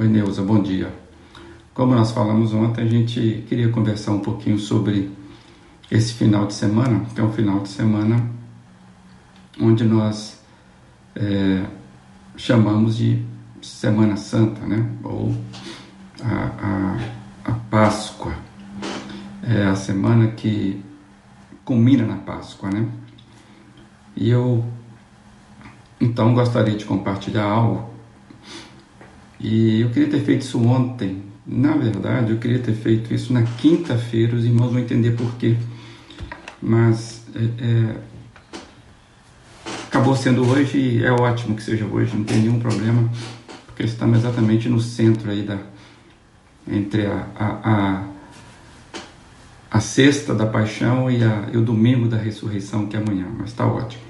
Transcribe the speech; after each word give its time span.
Oi, 0.00 0.06
Neuza, 0.06 0.42
bom 0.42 0.62
dia. 0.62 0.94
Como 1.74 1.92
nós 1.92 2.12
falamos 2.12 2.54
ontem, 2.54 2.82
a 2.82 2.86
gente 2.86 3.44
queria 3.48 3.68
conversar 3.68 4.12
um 4.12 4.20
pouquinho 4.20 4.56
sobre 4.56 5.10
esse 5.90 6.12
final 6.12 6.46
de 6.46 6.54
semana, 6.54 7.04
que 7.12 7.20
é 7.20 7.24
um 7.24 7.32
final 7.32 7.58
de 7.58 7.68
semana 7.68 8.30
onde 9.60 9.82
nós 9.82 10.40
é, 11.16 11.64
chamamos 12.36 12.96
de 12.96 13.26
Semana 13.60 14.16
Santa, 14.16 14.64
né? 14.64 14.88
Ou 15.02 15.34
a, 16.22 16.96
a, 17.46 17.50
a 17.50 17.52
Páscoa. 17.68 18.34
É 19.42 19.64
a 19.64 19.74
semana 19.74 20.28
que 20.28 20.80
culmina 21.64 22.06
na 22.06 22.18
Páscoa, 22.18 22.70
né? 22.70 22.86
E 24.14 24.30
eu 24.30 24.64
então 26.00 26.34
gostaria 26.34 26.76
de 26.76 26.84
compartilhar 26.84 27.42
algo. 27.42 27.87
E 29.40 29.80
eu 29.80 29.90
queria 29.90 30.08
ter 30.08 30.20
feito 30.20 30.42
isso 30.42 30.60
ontem. 30.62 31.22
Na 31.46 31.76
verdade, 31.76 32.32
eu 32.32 32.38
queria 32.38 32.58
ter 32.58 32.74
feito 32.74 33.12
isso 33.14 33.32
na 33.32 33.42
quinta-feira. 33.42 34.36
Os 34.36 34.44
irmãos 34.44 34.72
vão 34.72 34.80
entender 34.80 35.12
por 35.12 35.34
quê. 35.36 35.56
Mas 36.60 37.24
é, 37.34 37.64
é, 37.64 37.96
acabou 39.86 40.16
sendo 40.16 40.46
hoje 40.48 40.78
e 40.78 41.04
é 41.04 41.12
ótimo 41.12 41.54
que 41.54 41.62
seja 41.62 41.86
hoje. 41.86 42.16
Não 42.16 42.24
tem 42.24 42.38
nenhum 42.38 42.58
problema, 42.58 43.08
porque 43.66 43.84
estamos 43.84 44.18
exatamente 44.18 44.68
no 44.68 44.80
centro 44.80 45.30
aí 45.30 45.42
da 45.42 45.58
entre 46.70 47.06
a, 47.06 47.26
a, 47.34 47.70
a, 47.72 48.04
a 49.70 49.80
sexta 49.80 50.34
da 50.34 50.46
paixão 50.46 51.10
e, 51.10 51.24
a, 51.24 51.48
e 51.52 51.56
o 51.56 51.62
domingo 51.62 52.06
da 52.06 52.16
ressurreição, 52.16 52.86
que 52.86 52.96
é 52.96 53.00
amanhã. 53.00 53.26
Mas 53.38 53.50
está 53.50 53.66
ótimo. 53.66 54.02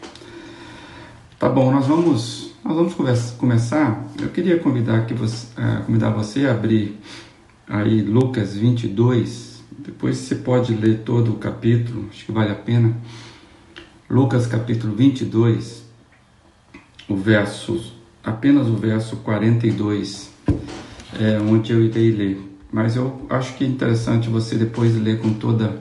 Tá 1.38 1.48
bom, 1.48 1.70
nós 1.70 1.87
vamos, 1.87 2.48
nós 2.64 2.74
vamos 2.74 2.94
conversa, 2.94 3.34
começar. 3.36 4.04
Eu 4.20 4.28
queria 4.30 4.58
convidar, 4.58 5.06
que 5.06 5.14
você, 5.14 5.46
uh, 5.58 5.84
convidar 5.84 6.10
você 6.10 6.46
a 6.46 6.52
abrir 6.52 6.98
aí 7.68 8.02
Lucas 8.02 8.56
22. 8.56 9.62
Depois 9.78 10.16
você 10.16 10.34
pode 10.34 10.74
ler 10.74 11.02
todo 11.04 11.32
o 11.32 11.37
capítulo, 11.37 12.06
acho 12.10 12.26
que 12.26 12.32
vale 12.32 12.50
a 12.50 12.56
pena. 12.56 12.96
Lucas 14.10 14.46
capítulo 14.46 14.95
22, 14.95 15.84
o 17.09 17.16
verso, 17.16 17.95
apenas 18.24 18.66
o 18.66 18.74
verso 18.74 19.16
42, 19.18 20.30
é 21.20 21.38
onde 21.40 21.72
eu 21.72 21.84
irei 21.84 22.10
ler. 22.10 22.40
Mas 22.72 22.96
eu 22.96 23.26
acho 23.30 23.54
que 23.54 23.65
é 23.65 23.66
interessante 23.66 24.28
você 24.28 24.56
depois 24.56 24.96
ler 24.96 25.20
com 25.20 25.32
toda, 25.34 25.80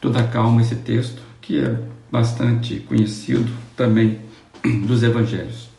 toda 0.00 0.22
calma 0.24 0.62
esse 0.62 0.76
texto, 0.76 1.20
que 1.40 1.60
é 1.60 1.78
bastante 2.10 2.76
conhecido 2.80 3.50
também 3.76 4.20
dos 4.86 5.02
evangelhos. 5.02 5.71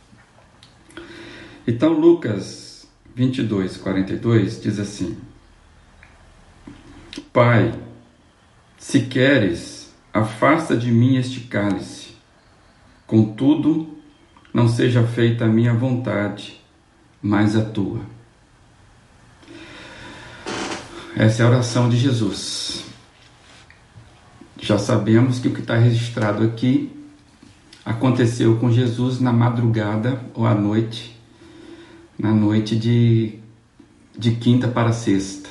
Então, 1.65 1.93
Lucas 1.93 2.87
22, 3.15 3.77
42 3.77 4.61
diz 4.61 4.79
assim: 4.79 5.17
Pai, 7.31 7.73
se 8.77 9.01
queres, 9.01 9.93
afasta 10.13 10.75
de 10.75 10.91
mim 10.91 11.15
este 11.15 11.41
cálice, 11.41 12.15
contudo, 13.07 13.97
não 14.53 14.67
seja 14.67 15.03
feita 15.03 15.45
a 15.45 15.47
minha 15.47 15.73
vontade, 15.73 16.61
mas 17.21 17.55
a 17.55 17.63
tua. 17.63 18.01
Essa 21.15 21.43
é 21.43 21.45
a 21.45 21.49
oração 21.49 21.87
de 21.89 21.97
Jesus. 21.97 22.83
Já 24.59 24.77
sabemos 24.77 25.39
que 25.39 25.47
o 25.47 25.53
que 25.53 25.61
está 25.61 25.77
registrado 25.77 26.43
aqui 26.43 26.91
aconteceu 27.85 28.57
com 28.57 28.71
Jesus 28.71 29.19
na 29.19 29.31
madrugada 29.31 30.21
ou 30.33 30.45
à 30.45 30.55
noite, 30.55 31.12
na 32.17 32.31
noite 32.31 32.75
de, 32.75 33.39
de 34.17 34.31
quinta 34.31 34.67
para 34.67 34.91
sexta. 34.91 35.49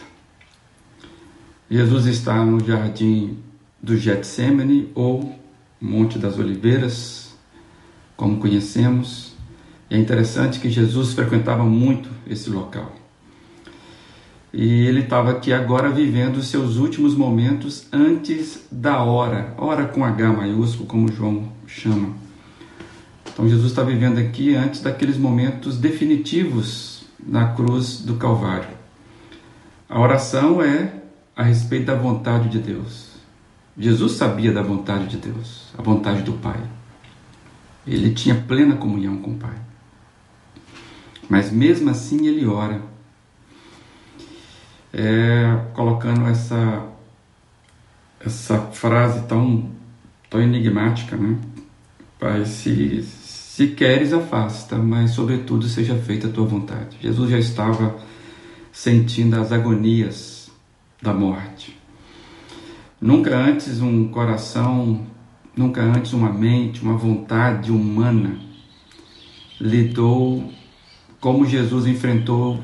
Jesus 1.70 2.06
está 2.06 2.44
no 2.44 2.64
jardim 2.64 3.38
do 3.82 3.96
Getsemane 3.96 4.90
ou 4.94 5.38
Monte 5.80 6.18
das 6.18 6.38
Oliveiras, 6.38 7.34
como 8.16 8.38
conhecemos. 8.38 9.34
E 9.90 9.94
é 9.94 9.98
interessante 9.98 10.60
que 10.60 10.70
Jesus 10.70 11.12
frequentava 11.12 11.64
muito 11.64 12.08
esse 12.26 12.48
local. 12.50 12.94
E 14.52 14.86
ele 14.86 15.00
estava 15.00 15.30
aqui 15.30 15.52
agora 15.52 15.88
vivendo 15.88 16.36
os 16.36 16.48
seus 16.48 16.76
últimos 16.76 17.14
momentos 17.14 17.86
antes 17.90 18.66
da 18.70 19.02
hora, 19.02 19.54
hora 19.56 19.86
com 19.86 20.04
H 20.04 20.30
maiúsculo, 20.30 20.86
como 20.86 21.10
João 21.10 21.50
chama. 21.66 22.21
Então 23.32 23.48
Jesus 23.48 23.70
está 23.70 23.82
vivendo 23.82 24.18
aqui 24.18 24.54
antes 24.54 24.82
daqueles 24.82 25.16
momentos 25.16 25.78
definitivos 25.78 27.04
na 27.18 27.52
cruz 27.54 28.00
do 28.00 28.16
Calvário. 28.16 28.68
A 29.88 30.00
oração 30.00 30.62
é 30.62 30.92
a 31.34 31.42
respeito 31.42 31.86
da 31.86 31.94
vontade 31.94 32.48
de 32.48 32.58
Deus. 32.58 33.12
Jesus 33.76 34.12
sabia 34.12 34.52
da 34.52 34.62
vontade 34.62 35.06
de 35.06 35.16
Deus, 35.16 35.72
a 35.76 35.82
vontade 35.82 36.22
do 36.22 36.34
Pai. 36.34 36.60
Ele 37.86 38.12
tinha 38.12 38.34
plena 38.34 38.76
comunhão 38.76 39.18
com 39.18 39.32
o 39.32 39.38
Pai. 39.38 39.56
Mas 41.28 41.50
mesmo 41.50 41.88
assim 41.88 42.26
ele 42.26 42.44
ora, 42.46 42.82
é, 44.92 45.58
colocando 45.72 46.26
essa 46.26 46.86
essa 48.24 48.58
frase 48.72 49.26
tão 49.26 49.70
tão 50.28 50.40
enigmática, 50.40 51.16
né? 51.16 51.38
Pai, 52.18 52.44
se 52.44 53.02
se 53.54 53.66
queres, 53.66 54.14
afasta, 54.14 54.78
mas 54.78 55.10
sobretudo 55.10 55.68
seja 55.68 55.94
feita 55.94 56.26
a 56.26 56.30
tua 56.30 56.46
vontade. 56.46 56.96
Jesus 57.02 57.30
já 57.30 57.38
estava 57.38 57.98
sentindo 58.72 59.38
as 59.38 59.52
agonias 59.52 60.50
da 61.02 61.12
morte. 61.12 61.78
Nunca 62.98 63.36
antes 63.36 63.82
um 63.82 64.08
coração, 64.08 65.06
nunca 65.54 65.82
antes 65.82 66.14
uma 66.14 66.32
mente, 66.32 66.80
uma 66.80 66.96
vontade 66.96 67.70
humana 67.70 68.38
lidou 69.60 70.50
como 71.20 71.44
Jesus 71.44 71.86
enfrentou 71.86 72.58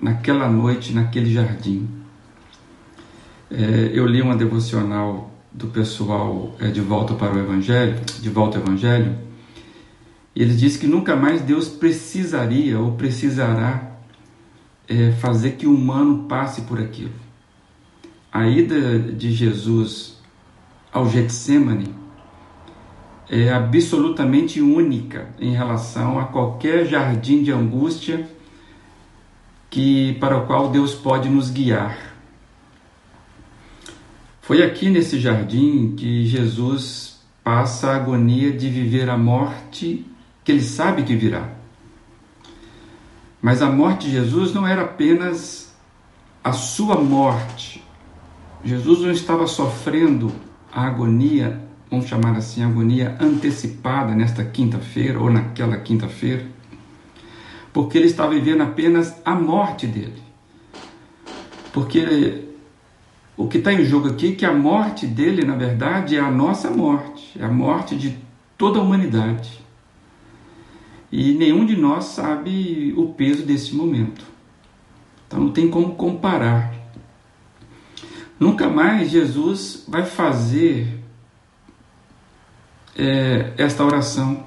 naquela 0.00 0.48
noite, 0.48 0.92
naquele 0.92 1.32
jardim. 1.32 1.88
É, 3.50 3.90
eu 3.92 4.06
li 4.06 4.22
uma 4.22 4.36
devocional 4.36 5.32
do 5.50 5.66
pessoal 5.66 6.54
é, 6.60 6.68
de 6.68 6.80
volta 6.80 7.14
para 7.14 7.34
o 7.34 7.38
Evangelho, 7.40 8.00
de 8.20 8.30
volta 8.30 8.56
ao 8.58 8.62
Evangelho, 8.62 9.26
ele 10.42 10.54
diz 10.54 10.76
que 10.76 10.86
nunca 10.86 11.16
mais 11.16 11.40
Deus 11.40 11.68
precisaria 11.68 12.78
ou 12.78 12.92
precisará 12.92 13.96
é, 14.86 15.10
fazer 15.12 15.52
que 15.52 15.66
o 15.66 15.74
humano 15.74 16.26
passe 16.28 16.62
por 16.62 16.80
aquilo. 16.80 17.12
A 18.30 18.46
ida 18.46 19.00
de 19.00 19.32
Jesus 19.32 20.16
ao 20.92 21.08
Getsemane 21.10 21.92
é 23.28 23.52
absolutamente 23.52 24.60
única 24.60 25.28
em 25.40 25.52
relação 25.52 26.18
a 26.18 26.26
qualquer 26.26 26.86
jardim 26.86 27.42
de 27.42 27.50
angústia 27.50 28.28
que 29.68 30.14
para 30.20 30.38
o 30.38 30.46
qual 30.46 30.70
Deus 30.70 30.94
pode 30.94 31.28
nos 31.28 31.50
guiar. 31.50 32.14
Foi 34.40 34.62
aqui 34.62 34.88
nesse 34.88 35.18
jardim 35.18 35.94
que 35.96 36.24
Jesus 36.24 37.18
passa 37.42 37.90
a 37.90 37.96
agonia 37.96 38.52
de 38.52 38.70
viver 38.70 39.10
a 39.10 39.18
morte 39.18 40.06
que 40.48 40.52
ele 40.52 40.62
sabe 40.62 41.02
que 41.02 41.14
virá. 41.14 41.46
Mas 43.42 43.60
a 43.60 43.70
morte 43.70 44.06
de 44.06 44.12
Jesus 44.12 44.54
não 44.54 44.66
era 44.66 44.80
apenas 44.80 45.76
a 46.42 46.52
sua 46.54 46.98
morte. 46.98 47.84
Jesus 48.64 49.00
não 49.00 49.10
estava 49.10 49.46
sofrendo 49.46 50.32
a 50.72 50.86
agonia, 50.86 51.62
vamos 51.90 52.06
chamar 52.06 52.34
assim, 52.34 52.64
agonia 52.64 53.14
antecipada 53.20 54.14
nesta 54.14 54.42
quinta-feira 54.42 55.20
ou 55.20 55.28
naquela 55.28 55.76
quinta-feira, 55.76 56.46
porque 57.70 57.98
ele 57.98 58.06
estava 58.06 58.30
vivendo 58.30 58.62
apenas 58.62 59.20
a 59.26 59.34
morte 59.34 59.86
dele. 59.86 60.22
Porque 61.74 62.48
o 63.36 63.46
que 63.48 63.58
está 63.58 63.70
em 63.70 63.84
jogo 63.84 64.08
aqui 64.08 64.32
é 64.32 64.34
que 64.34 64.46
a 64.46 64.54
morte 64.54 65.06
dele, 65.06 65.44
na 65.44 65.56
verdade, 65.56 66.16
é 66.16 66.20
a 66.20 66.30
nossa 66.30 66.70
morte, 66.70 67.38
é 67.38 67.44
a 67.44 67.52
morte 67.52 67.94
de 67.94 68.16
toda 68.56 68.78
a 68.78 68.82
humanidade. 68.82 69.57
E 71.10 71.32
nenhum 71.32 71.64
de 71.64 71.76
nós 71.76 72.04
sabe 72.06 72.92
o 72.96 73.12
peso 73.14 73.44
desse 73.44 73.74
momento. 73.74 74.24
Então 75.26 75.40
não 75.40 75.52
tem 75.52 75.68
como 75.68 75.94
comparar. 75.94 76.74
Nunca 78.38 78.68
mais 78.68 79.10
Jesus 79.10 79.84
vai 79.88 80.04
fazer 80.04 81.02
é, 82.96 83.52
esta 83.56 83.84
oração. 83.84 84.46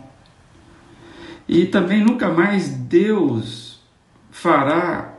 E 1.47 1.65
também 1.65 2.03
nunca 2.03 2.29
mais 2.29 2.69
Deus 2.69 3.81
fará 4.29 5.13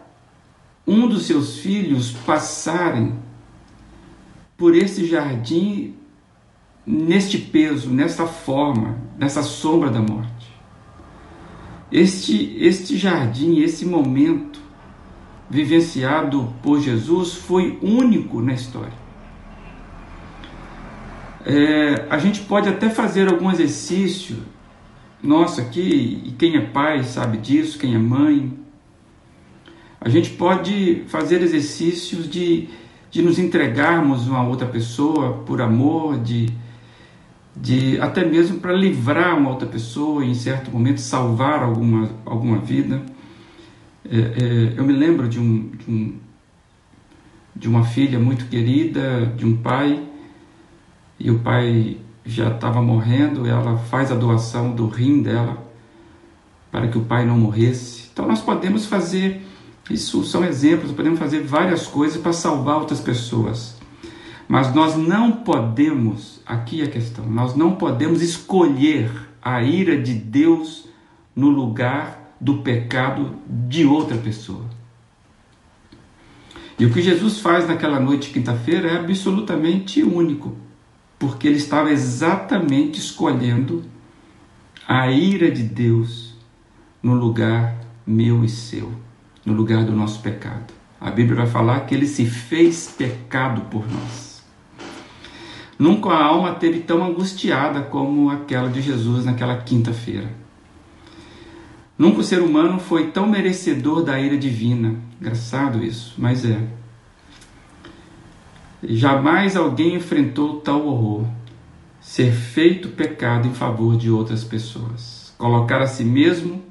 um 0.87 1.06
dos 1.06 1.27
seus 1.27 1.59
filhos 1.59 2.11
passarem 2.11 3.15
por 4.56 4.75
esse 4.75 5.06
jardim 5.06 5.94
neste 6.87 7.39
peso, 7.39 7.91
nessa 7.91 8.27
forma, 8.27 8.99
nessa 9.19 9.43
sombra 9.43 9.91
da 9.91 10.00
morte. 10.00 10.42
Este, 11.93 12.56
este 12.59 12.97
jardim, 12.97 13.61
esse 13.61 13.85
momento, 13.85 14.59
vivenciado 15.50 16.55
por 16.62 16.81
Jesus 16.81 17.35
foi 17.35 17.79
único 17.83 18.41
na 18.41 18.55
história. 18.55 18.94
É, 21.44 22.06
a 22.09 22.17
gente 22.17 22.41
pode 22.41 22.67
até 22.67 22.89
fazer 22.89 23.29
algum 23.29 23.50
exercício, 23.50 24.39
nosso 25.23 25.61
aqui, 25.61 26.23
e 26.25 26.31
quem 26.33 26.56
é 26.56 26.61
pai 26.62 27.03
sabe 27.03 27.37
disso, 27.37 27.79
quem 27.79 27.94
é 27.94 27.99
mãe. 27.99 28.59
A 30.00 30.09
gente 30.09 30.31
pode 30.31 31.05
fazer 31.09 31.43
exercícios 31.43 32.27
de, 32.27 32.71
de 33.11 33.21
nos 33.21 33.39
entregarmos 33.39 34.27
uma 34.27 34.43
outra 34.43 34.67
pessoa 34.67 35.43
por 35.44 35.61
amor, 35.61 36.19
de, 36.19 36.47
de 37.54 38.00
até 38.00 38.25
mesmo 38.25 38.58
para 38.58 38.72
livrar 38.72 39.37
uma 39.37 39.50
outra 39.50 39.69
pessoa, 39.69 40.25
em 40.25 40.34
certo 40.34 40.70
momento 40.70 41.00
salvar 41.00 41.62
alguma, 41.62 42.10
alguma 42.25 42.58
vida. 42.58 43.02
É, 44.04 44.16
é, 44.19 44.75
eu 44.76 44.84
me 44.84 44.93
lembro 44.93 45.28
de, 45.28 45.38
um, 45.38 45.70
de, 45.70 45.90
um, 45.90 46.19
de 47.54 47.69
uma 47.69 47.84
filha 47.84 48.19
muito 48.19 48.46
querida, 48.46 49.26
de 49.37 49.46
um 49.46 49.56
pai 49.56 50.02
e 51.19 51.31
o 51.31 51.38
pai 51.38 51.99
já 52.25 52.49
estava 52.49 52.81
morrendo, 52.81 53.46
ela 53.46 53.76
faz 53.76 54.10
a 54.10 54.14
doação 54.14 54.72
do 54.72 54.87
rim 54.87 55.22
dela 55.22 55.62
para 56.70 56.88
que 56.88 56.96
o 56.96 57.02
pai 57.02 57.26
não 57.26 57.37
morresse. 57.37 58.08
Então 58.12 58.26
nós 58.26 58.40
podemos 58.40 58.87
fazer, 58.87 59.43
isso 59.90 60.25
são 60.25 60.44
exemplos, 60.44 60.90
podemos 60.93 61.19
fazer 61.19 61.43
várias 61.43 61.87
coisas 61.87 62.20
para 62.20 62.32
salvar 62.32 62.76
outras 62.76 63.00
pessoas. 63.00 63.81
Mas 64.52 64.75
nós 64.75 64.99
não 64.99 65.32
podemos, 65.32 66.43
aqui 66.44 66.82
é 66.82 66.84
a 66.84 66.90
questão, 66.90 67.25
nós 67.25 67.56
não 67.56 67.76
podemos 67.76 68.20
escolher 68.20 69.10
a 69.40 69.62
ira 69.62 69.96
de 69.96 70.12
Deus 70.12 70.87
no 71.34 71.49
lugar 71.49 72.37
do 72.38 72.58
pecado 72.58 73.34
de 73.49 73.87
outra 73.87 74.19
pessoa. 74.19 74.66
E 76.78 76.84
o 76.84 76.93
que 76.93 77.00
Jesus 77.00 77.38
faz 77.38 77.66
naquela 77.66 77.99
noite 77.99 78.28
de 78.28 78.34
quinta-feira 78.34 78.88
é 78.88 78.99
absolutamente 78.99 80.02
único 80.02 80.55
porque 81.19 81.48
ele 81.48 81.56
estava 81.56 81.90
exatamente 81.90 82.98
escolhendo 82.98 83.82
a 84.87 85.10
ira 85.10 85.50
de 85.50 85.62
Deus 85.62 86.37
no 87.02 87.14
lugar 87.14 87.75
meu 88.06 88.44
e 88.44 88.50
seu, 88.50 88.93
no 89.46 89.55
lugar 89.55 89.87
do 89.87 89.93
nosso 89.93 90.20
pecado. 90.20 90.75
A 91.00 91.10
Bíblia 91.10 91.37
vai 91.37 91.46
falar 91.46 91.87
que 91.87 91.94
ele 91.94 92.06
se 92.06 92.26
fez 92.26 92.94
pecado 92.98 93.62
por 93.70 93.90
nós. 93.90 94.31
Nunca 95.82 96.11
a 96.11 96.25
alma 96.25 96.55
teve 96.55 96.79
tão 96.79 97.05
angustiada 97.05 97.82
como 97.82 98.31
aquela 98.31 98.69
de 98.69 98.81
Jesus 98.81 99.25
naquela 99.25 99.56
quinta-feira. 99.56 100.31
Nunca 101.99 102.20
o 102.20 102.23
ser 102.23 102.40
humano 102.40 102.79
foi 102.79 103.08
tão 103.08 103.26
merecedor 103.26 104.05
da 104.05 104.17
ira 104.20 104.38
divina. 104.38 104.94
Engraçado 105.20 105.84
isso, 105.84 106.14
mas 106.17 106.44
é. 106.44 106.61
Jamais 108.84 109.56
alguém 109.56 109.96
enfrentou 109.96 110.61
tal 110.61 110.87
horror. 110.87 111.26
Ser 112.00 112.31
feito 112.31 112.90
pecado 112.90 113.49
em 113.49 113.52
favor 113.52 113.96
de 113.96 114.08
outras 114.08 114.44
pessoas. 114.44 115.34
Colocar 115.37 115.82
a 115.82 115.88
si 115.88 116.05
mesmo 116.05 116.62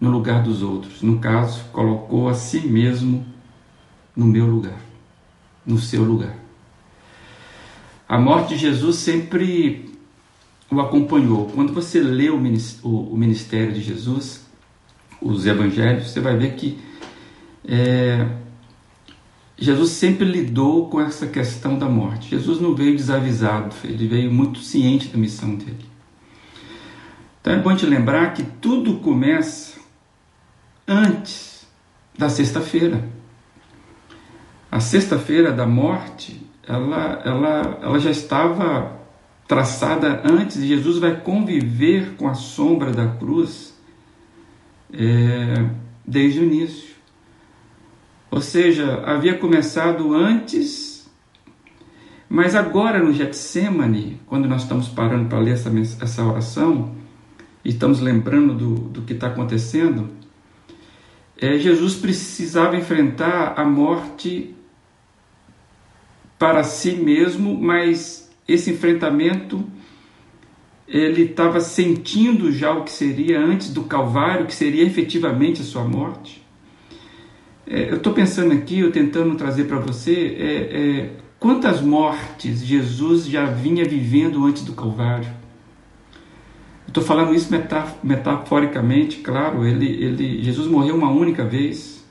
no 0.00 0.10
lugar 0.10 0.42
dos 0.42 0.60
outros. 0.60 1.02
No 1.02 1.20
caso, 1.20 1.66
colocou 1.70 2.28
a 2.28 2.34
si 2.34 2.66
mesmo 2.66 3.24
no 4.16 4.26
meu 4.26 4.44
lugar, 4.44 4.80
no 5.64 5.78
seu 5.78 6.02
lugar. 6.02 6.37
A 8.08 8.18
morte 8.18 8.54
de 8.54 8.56
Jesus 8.56 8.96
sempre 8.96 9.94
o 10.70 10.80
acompanhou. 10.80 11.46
Quando 11.54 11.72
você 11.72 12.00
lê 12.00 12.30
o 12.30 12.38
ministério 12.38 13.72
de 13.72 13.82
Jesus, 13.82 14.46
os 15.20 15.46
evangelhos, 15.46 16.10
você 16.10 16.20
vai 16.20 16.36
ver 16.36 16.54
que 16.54 16.78
é, 17.66 18.26
Jesus 19.58 19.90
sempre 19.90 20.24
lidou 20.24 20.88
com 20.88 21.00
essa 21.00 21.26
questão 21.26 21.78
da 21.78 21.88
morte. 21.88 22.30
Jesus 22.30 22.60
não 22.60 22.74
veio 22.74 22.96
desavisado, 22.96 23.74
ele 23.84 24.06
veio 24.06 24.32
muito 24.32 24.60
ciente 24.60 25.08
da 25.08 25.18
missão 25.18 25.54
dele. 25.56 25.84
Então 27.40 27.52
é 27.52 27.58
bom 27.58 27.74
te 27.74 27.84
lembrar 27.84 28.32
que 28.34 28.42
tudo 28.42 28.98
começa 29.00 29.78
antes 30.86 31.66
da 32.16 32.28
sexta-feira. 32.28 33.06
A 34.70 34.80
sexta-feira 34.80 35.52
da 35.52 35.66
morte, 35.66 36.40
ela, 36.68 37.22
ela, 37.24 37.78
ela 37.82 37.98
já 37.98 38.10
estava 38.10 38.98
traçada 39.48 40.20
antes, 40.22 40.58
e 40.58 40.66
Jesus 40.66 40.98
vai 40.98 41.18
conviver 41.18 42.14
com 42.16 42.28
a 42.28 42.34
sombra 42.34 42.92
da 42.92 43.08
cruz 43.08 43.74
é, 44.92 45.70
desde 46.06 46.40
o 46.40 46.44
início. 46.44 46.96
Ou 48.30 48.42
seja, 48.42 49.02
havia 49.06 49.38
começado 49.38 50.14
antes, 50.14 51.10
mas 52.28 52.54
agora 52.54 53.02
no 53.02 53.14
Getsemane, 53.14 54.20
quando 54.26 54.46
nós 54.46 54.64
estamos 54.64 54.86
parando 54.88 55.30
para 55.30 55.38
ler 55.38 55.52
essa, 55.52 55.70
essa 56.02 56.22
oração, 56.22 56.94
e 57.64 57.70
estamos 57.70 58.00
lembrando 58.00 58.52
do, 58.52 58.74
do 58.74 59.02
que 59.02 59.14
está 59.14 59.28
acontecendo, 59.28 60.10
é, 61.40 61.56
Jesus 61.58 61.94
precisava 61.94 62.76
enfrentar 62.76 63.54
a 63.56 63.64
morte 63.64 64.54
para 66.38 66.62
si 66.62 66.92
mesmo, 66.92 67.54
mas 67.54 68.30
esse 68.46 68.70
enfrentamento 68.70 69.64
ele 70.86 71.22
estava 71.22 71.60
sentindo 71.60 72.50
já 72.50 72.72
o 72.72 72.82
que 72.82 72.90
seria 72.90 73.38
antes 73.38 73.70
do 73.70 73.84
Calvário, 73.84 74.46
que 74.46 74.54
seria 74.54 74.84
efetivamente 74.84 75.60
a 75.60 75.64
sua 75.64 75.84
morte. 75.84 76.42
É, 77.66 77.90
eu 77.90 77.96
estou 77.96 78.14
pensando 78.14 78.52
aqui, 78.54 78.78
eu 78.78 78.90
tentando 78.90 79.34
trazer 79.34 79.64
para 79.64 79.78
você, 79.78 80.36
é, 80.38 80.54
é, 80.54 81.10
quantas 81.38 81.82
mortes 81.82 82.64
Jesus 82.64 83.26
já 83.26 83.44
vinha 83.44 83.84
vivendo 83.84 84.42
antes 84.46 84.62
do 84.62 84.72
Calvário. 84.72 85.28
Estou 86.86 87.04
falando 87.04 87.34
isso 87.34 87.50
metaforicamente, 88.02 89.18
claro. 89.18 89.66
Ele, 89.66 89.86
ele, 89.86 90.42
Jesus 90.42 90.66
morreu 90.66 90.96
uma 90.96 91.10
única 91.10 91.44
vez, 91.44 92.02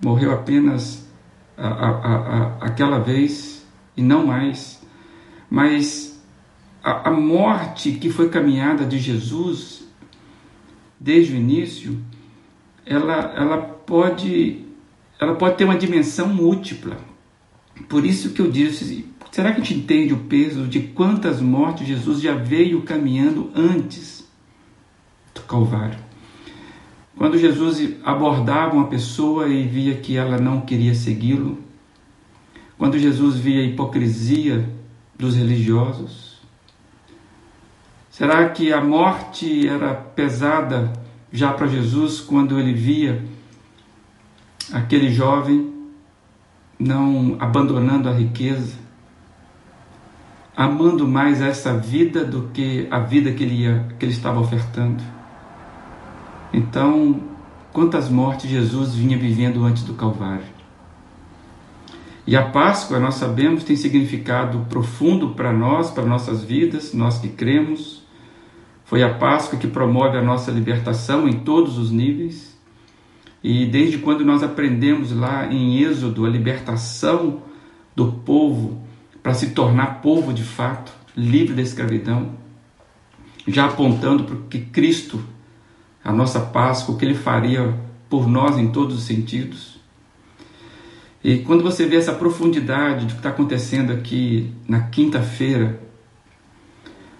morreu 0.00 0.30
apenas 0.30 1.01
a, 1.56 1.68
a, 1.68 2.46
aquela 2.60 2.98
vez 2.98 3.66
e 3.96 4.02
não 4.02 4.26
mais. 4.26 4.82
Mas 5.50 6.22
a, 6.82 7.08
a 7.08 7.12
morte 7.12 7.92
que 7.92 8.10
foi 8.10 8.28
caminhada 8.28 8.84
de 8.84 8.98
Jesus 8.98 9.86
desde 10.98 11.32
o 11.32 11.36
início, 11.36 12.00
ela, 12.86 13.34
ela 13.36 13.58
pode, 13.58 14.64
ela 15.20 15.34
pode 15.34 15.56
ter 15.56 15.64
uma 15.64 15.76
dimensão 15.76 16.28
múltipla. 16.28 16.96
Por 17.88 18.04
isso 18.04 18.30
que 18.30 18.40
eu 18.40 18.50
disse, 18.50 19.06
será 19.30 19.52
que 19.52 19.60
a 19.60 19.64
gente 19.64 19.80
entende 19.80 20.12
o 20.12 20.18
peso 20.24 20.66
de 20.66 20.80
quantas 20.80 21.40
mortes 21.40 21.86
Jesus 21.86 22.20
já 22.20 22.34
veio 22.34 22.82
caminhando 22.82 23.50
antes 23.54 24.28
do 25.34 25.42
Calvário? 25.42 25.98
Quando 27.16 27.38
Jesus 27.38 27.96
abordava 28.04 28.74
uma 28.74 28.86
pessoa 28.86 29.48
e 29.48 29.66
via 29.66 29.96
que 29.96 30.16
ela 30.16 30.38
não 30.38 30.62
queria 30.62 30.94
segui-lo, 30.94 31.58
quando 32.78 32.98
Jesus 32.98 33.36
via 33.36 33.60
a 33.60 33.64
hipocrisia 33.64 34.68
dos 35.16 35.36
religiosos, 35.36 36.40
será 38.10 38.48
que 38.48 38.72
a 38.72 38.80
morte 38.82 39.68
era 39.68 39.94
pesada 39.94 40.92
já 41.32 41.52
para 41.52 41.66
Jesus 41.66 42.20
quando 42.20 42.58
ele 42.58 42.72
via 42.72 43.24
aquele 44.72 45.12
jovem 45.12 45.72
não 46.78 47.36
abandonando 47.38 48.08
a 48.08 48.12
riqueza, 48.12 48.76
amando 50.56 51.06
mais 51.06 51.40
essa 51.40 51.76
vida 51.78 52.24
do 52.24 52.48
que 52.48 52.86
a 52.90 52.98
vida 52.98 53.32
que 53.32 53.42
ele, 53.42 53.62
ia, 53.62 53.86
que 53.98 54.04
ele 54.04 54.12
estava 54.12 54.40
ofertando. 54.40 55.02
Então, 56.52 57.20
quantas 57.72 58.08
mortes 58.08 58.50
Jesus 58.50 58.94
vinha 58.94 59.16
vivendo 59.16 59.64
antes 59.64 59.82
do 59.82 59.94
Calvário. 59.94 60.44
E 62.26 62.36
a 62.36 62.42
Páscoa, 62.42 63.00
nós 63.00 63.14
sabemos, 63.14 63.64
tem 63.64 63.74
significado 63.74 64.66
profundo 64.68 65.30
para 65.30 65.52
nós, 65.52 65.90
para 65.90 66.04
nossas 66.04 66.44
vidas, 66.44 66.94
nós 66.94 67.18
que 67.18 67.28
cremos. 67.28 68.02
Foi 68.84 69.02
a 69.02 69.14
Páscoa 69.14 69.58
que 69.58 69.66
promove 69.66 70.16
a 70.16 70.22
nossa 70.22 70.50
libertação 70.50 71.28
em 71.28 71.40
todos 71.40 71.78
os 71.78 71.90
níveis. 71.90 72.56
E 73.42 73.66
desde 73.66 73.98
quando 73.98 74.24
nós 74.24 74.42
aprendemos 74.42 75.10
lá 75.10 75.52
em 75.52 75.82
Êxodo 75.82 76.24
a 76.24 76.28
libertação 76.28 77.42
do 77.96 78.12
povo 78.12 78.80
para 79.20 79.34
se 79.34 79.50
tornar 79.50 80.00
povo 80.00 80.32
de 80.32 80.44
fato, 80.44 80.92
livre 81.16 81.54
da 81.54 81.62
escravidão, 81.62 82.30
já 83.48 83.66
apontando 83.66 84.24
para 84.24 84.36
que 84.48 84.60
Cristo, 84.60 85.22
a 86.04 86.12
nossa 86.12 86.40
Páscoa, 86.40 86.94
o 86.94 86.98
que 86.98 87.04
ele 87.04 87.14
faria 87.14 87.74
por 88.08 88.28
nós 88.28 88.58
em 88.58 88.70
todos 88.70 88.96
os 88.96 89.04
sentidos. 89.04 89.80
E 91.22 91.38
quando 91.38 91.62
você 91.62 91.86
vê 91.86 91.96
essa 91.96 92.12
profundidade 92.12 93.06
do 93.06 93.12
que 93.12 93.18
está 93.18 93.28
acontecendo 93.28 93.92
aqui 93.92 94.52
na 94.68 94.80
quinta-feira, 94.80 95.80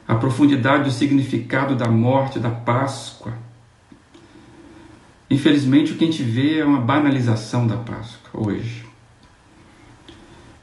a 0.06 0.16
profundidade 0.16 0.84
do 0.84 0.90
significado 0.90 1.76
da 1.76 1.88
morte, 1.88 2.38
da 2.38 2.50
Páscoa, 2.50 3.32
Infelizmente, 5.32 5.92
o 5.92 5.96
que 5.96 6.04
a 6.04 6.06
gente 6.06 6.22
vê 6.22 6.58
é 6.58 6.64
uma 6.64 6.78
banalização 6.78 7.66
da 7.66 7.78
Páscoa 7.78 8.30
hoje. 8.34 8.84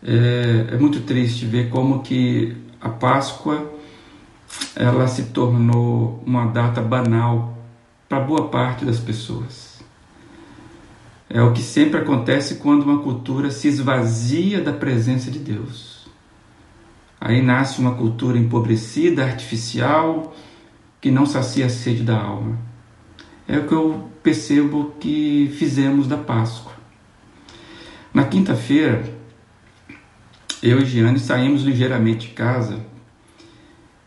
É, 0.04 0.76
é 0.76 0.78
muito 0.78 1.00
triste 1.00 1.44
ver 1.48 1.72
como 1.72 2.04
que 2.04 2.56
a 2.80 2.88
Páscoa 2.88 3.68
ela 4.76 5.08
se 5.08 5.24
tornou 5.24 6.24
uma 6.24 6.46
data 6.46 6.84
banal 6.84 7.58
para 8.10 8.20
boa 8.20 8.50
parte 8.50 8.84
das 8.84 9.00
pessoas. 9.00 9.80
É 11.30 11.40
o 11.44 11.54
que 11.54 11.62
sempre 11.62 12.00
acontece 12.00 12.56
quando 12.56 12.82
uma 12.82 13.04
cultura 13.04 13.52
se 13.52 13.68
esvazia 13.68 14.60
da 14.62 14.74
presença 14.74 15.30
de 15.30 15.38
Deus. 15.38 16.10
Aí 17.22 17.40
nasce 17.40 17.80
uma 17.80 17.94
cultura 17.94 18.40
empobrecida, 18.40 19.24
artificial, 19.24 20.36
que 21.00 21.12
não 21.12 21.28
sacia 21.28 21.68
a 21.68 21.70
sede 21.70 22.02
da 22.02 22.20
alma. 22.20 22.58
É 23.48 23.60
o 23.60 23.68
que 23.68 23.74
eu 23.74 24.10
percebo 24.24 24.96
que 25.00 25.54
fizemos 25.60 26.08
da 26.08 26.18
Páscoa. 26.18 26.74
Na 28.12 28.24
quinta-feira, 28.24 29.04
eu 30.64 30.80
e 30.80 30.86
Giane 30.86 31.20
saímos 31.20 31.62
ligeiramente 31.62 32.30
de 32.30 32.34
casa 32.34 32.89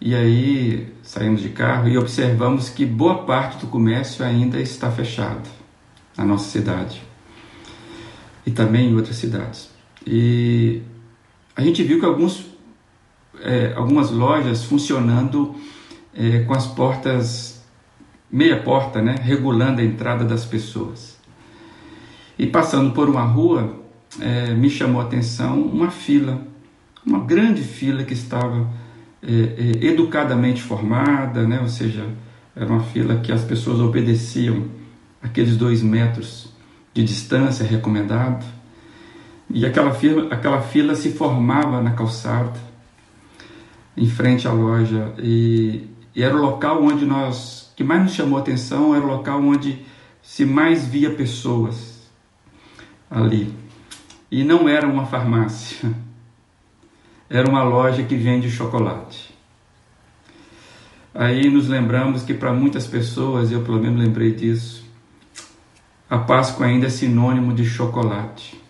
e 0.04 0.16
aí 0.16 0.92
saímos 1.00 1.40
de 1.40 1.50
carro 1.50 1.88
e 1.88 1.96
observamos 1.96 2.68
que 2.68 2.84
boa 2.84 3.22
parte 3.22 3.58
do 3.58 3.68
comércio 3.68 4.24
ainda 4.24 4.58
está 4.58 4.90
fechado 4.90 5.48
na 6.16 6.24
nossa 6.24 6.50
cidade 6.50 7.00
e 8.44 8.50
também 8.50 8.90
em 8.90 8.96
outras 8.96 9.14
cidades. 9.14 9.70
E 10.04 10.82
a 11.54 11.62
gente 11.62 11.84
viu 11.84 12.00
que 12.00 12.04
alguns, 12.04 12.46
é, 13.42 13.74
algumas 13.76 14.10
lojas 14.10 14.64
funcionando 14.64 15.54
é, 16.12 16.40
com 16.40 16.52
as 16.52 16.66
portas, 16.66 17.62
meia 18.28 18.60
porta, 18.60 19.00
né, 19.00 19.14
regulando 19.22 19.80
a 19.80 19.84
entrada 19.84 20.24
das 20.24 20.44
pessoas. 20.44 21.16
E 22.36 22.48
passando 22.48 22.92
por 22.92 23.08
uma 23.08 23.22
rua, 23.22 23.80
é, 24.18 24.52
me 24.52 24.68
chamou 24.68 25.00
a 25.00 25.04
atenção 25.04 25.62
uma 25.62 25.92
fila, 25.92 26.42
uma 27.06 27.20
grande 27.20 27.62
fila 27.62 28.02
que 28.02 28.14
estava 28.14 28.81
é, 29.22 29.86
educadamente 29.86 30.62
formada, 30.62 31.46
né? 31.46 31.60
ou 31.60 31.68
seja, 31.68 32.06
era 32.54 32.70
uma 32.70 32.82
fila 32.82 33.16
que 33.16 33.30
as 33.30 33.42
pessoas 33.44 33.80
obedeciam 33.80 34.66
aqueles 35.22 35.56
dois 35.56 35.82
metros 35.82 36.52
de 36.92 37.04
distância 37.04 37.64
recomendado. 37.64 38.44
E 39.48 39.64
aquela 39.64 39.92
fila, 39.94 40.32
aquela 40.32 40.60
fila 40.60 40.94
se 40.94 41.12
formava 41.12 41.80
na 41.80 41.92
calçada, 41.92 42.58
em 43.96 44.06
frente 44.06 44.48
à 44.48 44.52
loja, 44.52 45.14
e, 45.18 45.88
e 46.14 46.22
era 46.22 46.34
o 46.34 46.40
local 46.40 46.82
onde 46.82 47.04
nós, 47.04 47.72
que 47.76 47.84
mais 47.84 48.02
nos 48.02 48.12
chamou 48.12 48.38
a 48.38 48.42
atenção, 48.42 48.94
era 48.94 49.04
o 49.04 49.08
local 49.08 49.40
onde 49.42 49.84
se 50.22 50.44
mais 50.44 50.86
via 50.86 51.10
pessoas 51.10 52.02
ali. 53.10 53.52
E 54.30 54.42
não 54.42 54.68
era 54.68 54.86
uma 54.86 55.04
farmácia 55.04 55.92
era 57.32 57.48
uma 57.48 57.62
loja 57.62 58.02
que 58.02 58.14
vende 58.14 58.50
chocolate. 58.50 59.32
Aí 61.14 61.48
nos 61.48 61.66
lembramos 61.66 62.22
que 62.22 62.34
para 62.34 62.52
muitas 62.52 62.86
pessoas, 62.86 63.50
eu 63.50 63.62
pelo 63.62 63.80
menos 63.80 64.04
lembrei 64.04 64.32
disso, 64.32 64.84
a 66.10 66.18
Páscoa 66.18 66.66
ainda 66.66 66.88
é 66.88 66.90
sinônimo 66.90 67.54
de 67.54 67.64
chocolate, 67.64 68.60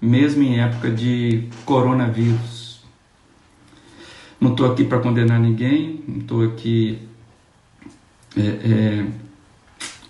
mesmo 0.00 0.44
em 0.44 0.60
época 0.60 0.92
de 0.92 1.48
coronavírus. 1.64 2.84
Não 4.40 4.52
estou 4.52 4.70
aqui 4.70 4.84
para 4.84 5.00
condenar 5.00 5.40
ninguém, 5.40 6.04
não 6.06 6.18
estou 6.18 6.44
aqui 6.44 7.00
é, 8.36 8.40
é, 8.40 9.06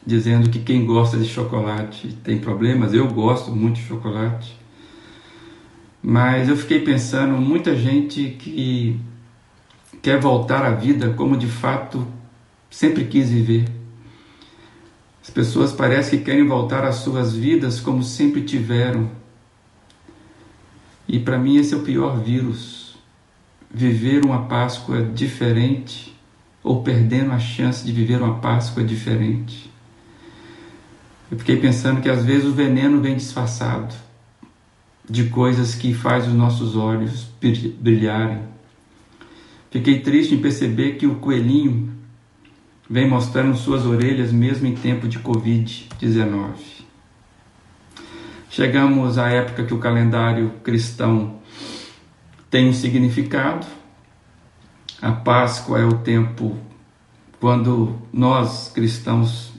dizendo 0.07 0.51
que 0.51 0.59
quem 0.59 0.85
gosta 0.85 1.17
de 1.17 1.25
chocolate 1.25 2.09
tem 2.23 2.39
problemas. 2.39 2.93
Eu 2.93 3.09
gosto 3.09 3.51
muito 3.51 3.77
de 3.77 3.87
chocolate. 3.87 4.59
Mas 6.03 6.49
eu 6.49 6.57
fiquei 6.57 6.81
pensando, 6.81 7.37
muita 7.37 7.77
gente 7.77 8.31
que 8.39 8.99
quer 10.01 10.21
voltar 10.21 10.65
à 10.65 10.71
vida 10.71 11.11
como 11.15 11.37
de 11.37 11.49
fato 11.49 12.07
sempre 12.71 13.05
quis 13.05 13.31
viver. 13.31 13.69
As 15.23 15.31
pessoas 15.31 15.73
parecem 15.73 16.21
que 16.21 16.25
querem 16.25 16.47
voltar 16.47 16.85
às 16.85 16.97
suas 16.97 17.35
vidas 17.35 17.81
como 17.81 18.03
sempre 18.03 18.43
tiveram. 18.43 19.11
E 21.07 21.19
para 21.19 21.39
mim 21.39 21.57
esse 21.57 21.75
é 21.75 21.77
o 21.77 21.83
pior 21.83 22.19
vírus. 22.21 22.97
Viver 23.71 24.25
uma 24.25 24.47
Páscoa 24.47 25.03
diferente 25.03 26.17
ou 26.63 26.83
perdendo 26.83 27.33
a 27.33 27.39
chance 27.39 27.85
de 27.85 27.93
viver 27.93 28.23
uma 28.23 28.39
Páscoa 28.39 28.85
diferente. 28.85 29.71
Eu 31.31 31.39
fiquei 31.39 31.57
pensando 31.57 32.01
que 32.01 32.09
às 32.09 32.25
vezes 32.25 32.47
o 32.47 32.53
veneno 32.53 33.01
vem 33.01 33.17
disfarçado 33.17 34.08
de 35.09 35.25
coisas 35.25 35.75
que 35.75 35.95
faz 35.95 36.27
os 36.27 36.35
nossos 36.35 36.77
olhos 36.77 37.29
brilharem. 37.81 38.43
Fiquei 39.71 40.01
triste 40.01 40.35
em 40.35 40.39
perceber 40.39 40.93
que 40.93 41.07
o 41.07 41.17
coelhinho 41.17 41.93
vem 42.89 43.09
mostrando 43.09 43.57
suas 43.57 43.85
orelhas 43.85 44.33
mesmo 44.33 44.67
em 44.67 44.75
tempo 44.75 45.07
de 45.07 45.19
Covid-19. 45.19 46.79
Chegamos 48.51 49.19
à 49.19 49.29
época 49.29 49.65
que 49.65 49.75
o 49.75 49.79
calendário 49.79 50.53
cristão 50.65 51.39
tem 52.51 52.69
um 52.69 52.73
significado. 52.73 53.67
A 55.01 55.13
Páscoa 55.13 55.79
é 55.79 55.85
o 55.85 55.99
tempo 55.99 56.59
quando 57.39 57.97
nós 58.13 58.71
cristãos 58.75 59.53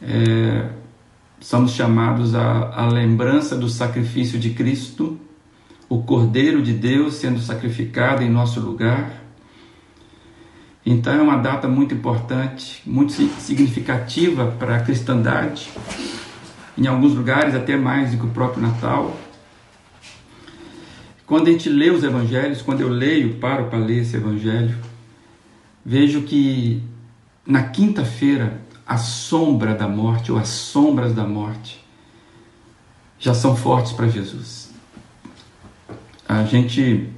é, 0.00 0.68
somos 1.46 1.74
chamados 1.74 2.34
à, 2.34 2.88
lembrança 2.88 3.56
do 3.56 3.68
sacrifício 3.68 4.36
de 4.36 4.50
Cristo, 4.50 5.16
o 5.88 6.02
Cordeiro 6.02 6.60
de 6.60 6.72
Deus 6.72 7.14
sendo 7.14 7.38
sacrificado 7.38 8.20
em 8.24 8.28
nosso 8.28 8.58
lugar. 8.58 9.22
Então 10.84 11.14
é 11.14 11.22
uma 11.22 11.36
data 11.36 11.68
muito 11.68 11.94
importante, 11.94 12.82
muito 12.84 13.12
significativa 13.12 14.56
para 14.58 14.74
a 14.74 14.80
cristandade, 14.80 15.70
em 16.76 16.88
alguns 16.88 17.14
lugares 17.14 17.54
até 17.54 17.76
mais 17.76 18.10
do 18.10 18.18
que 18.18 18.26
o 18.26 18.30
próprio 18.30 18.62
Natal. 18.62 19.16
Quando 21.24 21.46
a 21.46 21.52
gente 21.52 21.68
lê 21.68 21.90
os 21.90 22.02
evangelhos, 22.02 22.60
quando 22.60 22.80
eu 22.80 22.88
leio, 22.88 23.34
paro 23.34 23.66
para 23.66 23.78
ler 23.78 24.02
esse 24.02 24.16
evangelho, 24.16 24.76
vejo 25.84 26.22
que 26.22 26.82
na 27.46 27.62
quinta-feira 27.62 28.65
a 28.86 28.96
sombra 28.96 29.74
da 29.74 29.88
morte 29.88 30.30
ou 30.30 30.38
as 30.38 30.48
sombras 30.48 31.12
da 31.12 31.26
morte 31.26 31.84
já 33.18 33.34
são 33.34 33.56
fortes 33.56 33.92
para 33.92 34.08
Jesus. 34.08 34.70
A 36.28 36.44
gente 36.44 37.10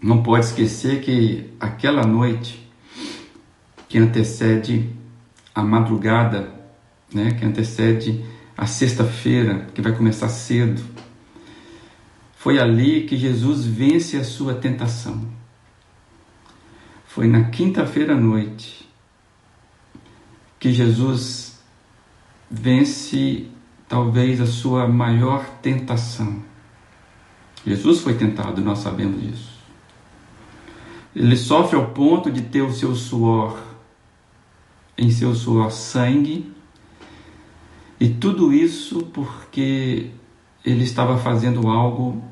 não 0.00 0.22
pode 0.22 0.46
esquecer 0.46 1.00
que 1.00 1.50
aquela 1.58 2.04
noite 2.04 2.62
que 3.88 3.98
antecede 3.98 4.90
a 5.54 5.62
madrugada, 5.62 6.52
né, 7.12 7.32
que 7.32 7.44
antecede 7.44 8.24
a 8.56 8.66
sexta-feira, 8.66 9.66
que 9.74 9.82
vai 9.82 9.92
começar 9.92 10.28
cedo, 10.28 10.82
foi 12.36 12.58
ali 12.58 13.06
que 13.06 13.16
Jesus 13.16 13.64
vence 13.64 14.16
a 14.16 14.24
sua 14.24 14.54
tentação. 14.54 15.20
Foi 17.06 17.26
na 17.26 17.44
quinta-feira 17.44 18.14
à 18.14 18.16
noite 18.16 18.81
que 20.62 20.72
Jesus 20.72 21.58
vence 22.48 23.48
talvez 23.88 24.40
a 24.40 24.46
sua 24.46 24.86
maior 24.86 25.44
tentação. 25.60 26.40
Jesus 27.66 27.98
foi 27.98 28.14
tentado, 28.14 28.60
nós 28.60 28.78
sabemos 28.78 29.20
disso. 29.20 29.58
Ele 31.16 31.36
sofre 31.36 31.76
ao 31.76 31.88
ponto 31.88 32.30
de 32.30 32.42
ter 32.42 32.62
o 32.62 32.72
seu 32.72 32.94
suor, 32.94 33.60
em 34.96 35.10
seu 35.10 35.34
suor 35.34 35.72
sangue, 35.72 36.54
e 37.98 38.08
tudo 38.10 38.52
isso 38.52 39.02
porque 39.12 40.10
ele 40.64 40.84
estava 40.84 41.18
fazendo 41.18 41.66
algo, 41.66 42.22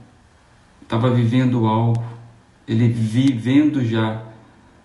estava 0.83 1.11
vivendo 1.11 1.67
algo, 1.67 2.01
ele 2.69 2.87
vivendo 2.87 3.85
já 3.85 4.25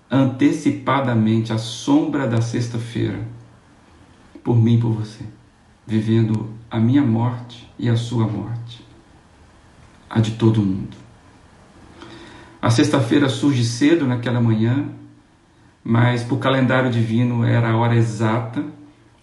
antecipadamente 0.10 1.52
a 1.52 1.58
sombra 1.58 2.28
da 2.28 2.42
sexta-feira 2.42 3.20
por 4.44 4.56
mim 4.56 4.76
e 4.76 4.80
por 4.80 4.92
você, 4.92 5.24
vivendo 5.88 6.50
a 6.70 6.80
minha 6.80 7.02
morte 7.02 7.68
e 7.80 7.90
a 7.90 7.98
sua 7.98 8.28
morte, 8.28 8.86
a 10.10 10.20
de 10.20 10.32
todo 10.32 10.62
mundo. 10.62 10.96
A 12.62 12.70
sexta-feira 12.70 13.30
surge 13.30 13.64
cedo 13.64 14.06
naquela 14.06 14.40
manhã, 14.40 14.88
mas 15.84 16.24
para 16.24 16.36
o 16.36 16.40
calendário 16.40 16.92
divino 16.92 17.44
era 17.44 17.72
a 17.72 17.78
hora 17.78 17.96
exata, 17.96 18.64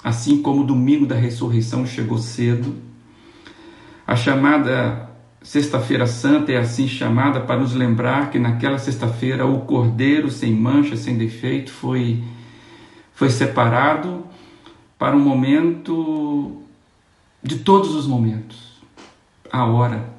assim 0.02 0.42
como 0.42 0.62
o 0.62 0.66
domingo 0.66 1.06
da 1.06 1.14
ressurreição 1.14 1.86
chegou 1.86 2.18
cedo. 2.18 2.74
A 4.06 4.16
chamada 4.16 5.11
Sexta-feira 5.42 6.06
Santa 6.06 6.52
é 6.52 6.56
assim 6.56 6.86
chamada 6.86 7.40
para 7.40 7.58
nos 7.58 7.74
lembrar 7.74 8.30
que 8.30 8.38
naquela 8.38 8.78
sexta-feira 8.78 9.44
o 9.44 9.60
cordeiro 9.60 10.30
sem 10.30 10.52
mancha, 10.52 10.96
sem 10.96 11.18
defeito, 11.18 11.72
foi, 11.72 12.22
foi 13.12 13.28
separado 13.28 14.24
para 14.96 15.16
um 15.16 15.20
momento 15.20 16.62
de 17.42 17.58
todos 17.58 17.94
os 17.94 18.06
momentos, 18.06 18.80
a 19.50 19.64
hora. 19.64 20.12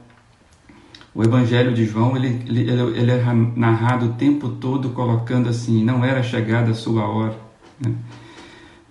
O 1.16 1.24
Evangelho 1.24 1.74
de 1.74 1.86
João 1.86 2.18
ele, 2.18 2.44
ele, 2.48 2.72
ele 2.98 3.12
é 3.12 3.24
narrado 3.56 4.08
o 4.08 4.14
tempo 4.14 4.50
todo 4.50 4.90
colocando 4.90 5.48
assim: 5.48 5.84
não 5.84 6.04
era 6.04 6.22
chegada 6.22 6.72
a 6.72 6.74
sua 6.74 7.08
hora. 7.08 7.38
Né? 7.80 7.94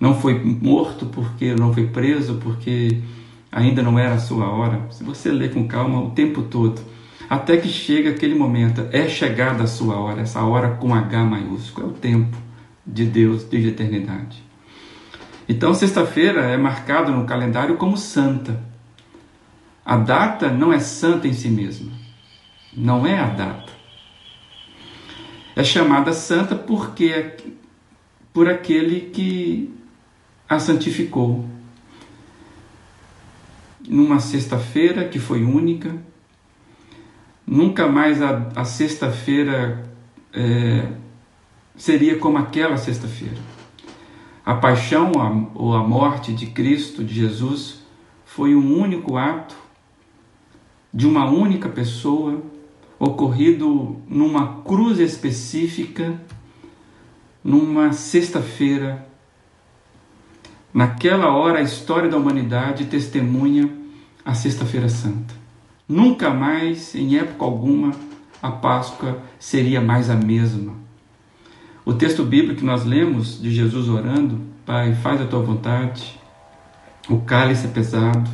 Não 0.01 0.19
foi 0.19 0.43
morto 0.43 1.07
porque 1.07 1.55
não 1.55 1.75
foi 1.75 1.87
preso 1.89 2.37
porque 2.37 3.01
ainda 3.53 3.83
não 3.83 3.99
era 3.99 4.15
a 4.15 4.19
sua 4.19 4.49
hora. 4.49 4.81
Se 4.91 5.05
você 5.05 5.31
ler 5.31 5.53
com 5.53 5.69
calma 5.69 6.01
o 6.01 6.11
tempo 6.11 6.43
todo, 6.43 6.81
até 7.29 7.59
que 7.59 7.69
chega 7.69 8.11
aquele 8.11 8.35
momento, 8.35 8.89
é 8.91 9.07
chegada 9.09 9.65
a 9.65 9.67
sua 9.67 9.97
hora, 9.97 10.23
essa 10.23 10.43
hora 10.43 10.71
com 10.71 10.95
H 10.95 11.25
maiúsculo, 11.25 11.87
é 11.87 11.91
o 11.91 11.93
tempo 11.93 12.37
de 12.87 13.05
Deus 13.05 13.45
desde 13.45 13.69
a 13.69 13.73
eternidade. 13.73 14.43
Então, 15.49 15.75
sexta-feira 15.75 16.43
é 16.43 16.57
marcado 16.57 17.13
no 17.13 17.27
calendário 17.27 17.77
como 17.77 17.97
santa. 17.97 18.59
A 19.85 19.97
data 19.97 20.51
não 20.51 20.73
é 20.73 20.79
santa 20.79 21.29
em 21.29 21.33
si 21.33 21.49
mesma. 21.49 21.93
Não 22.75 23.07
é 23.07 23.19
a 23.19 23.27
data. 23.27 23.73
É 25.55 25.63
chamada 25.63 26.13
santa 26.13 26.55
porque 26.55 27.37
por 28.33 28.49
aquele 28.49 29.11
que 29.13 29.75
a 30.49 30.59
santificou. 30.59 31.47
Numa 33.89 34.21
sexta-feira 34.21 35.09
que 35.09 35.19
foi 35.19 35.43
única, 35.43 35.95
nunca 37.47 37.89
mais 37.89 38.23
a, 38.23 38.51
a 38.55 38.65
sexta-feira 38.65 39.91
é, 40.33 40.89
seria 41.77 42.19
como 42.19 42.39
aquela 42.39 42.77
sexta-feira. 42.77 43.39
A 44.45 44.55
paixão 44.55 45.13
ou 45.55 45.75
a 45.75 45.87
morte 45.87 46.33
de 46.33 46.47
Cristo, 46.47 47.05
de 47.05 47.15
Jesus, 47.15 47.83
foi 48.25 48.55
um 48.55 48.81
único 48.81 49.17
ato 49.17 49.55
de 50.93 51.07
uma 51.07 51.31
única 51.31 51.69
pessoa 51.69 52.43
ocorrido 52.99 54.01
numa 54.09 54.63
cruz 54.63 54.99
específica, 54.99 56.21
numa 57.43 57.93
sexta-feira. 57.93 59.07
Naquela 60.73 61.35
hora, 61.35 61.59
a 61.59 61.63
história 61.63 62.09
da 62.09 62.17
humanidade 62.17 62.87
testemunha 62.87 63.83
a 64.25 64.35
Sexta-feira 64.35 64.89
Santa. 64.89 65.35
Nunca 65.89 66.31
mais, 66.31 66.95
em 66.95 67.17
época 67.19 67.45
alguma, 67.45 67.93
a 68.41 68.51
Páscoa 68.51 69.21
seria 69.39 69.81
mais 69.81 70.09
a 70.09 70.15
mesma. 70.15 70.75
O 71.85 71.93
texto 71.93 72.25
bíblico 72.25 72.61
que 72.61 72.65
nós 72.65 72.85
lemos 72.85 73.41
de 73.41 73.51
Jesus 73.51 73.89
orando, 73.89 74.41
Pai, 74.65 74.95
faz 74.95 75.21
a 75.21 75.27
tua 75.27 75.41
vontade, 75.41 76.19
o 77.09 77.19
cálice 77.19 77.67
é 77.67 77.71
pesado. 77.71 78.31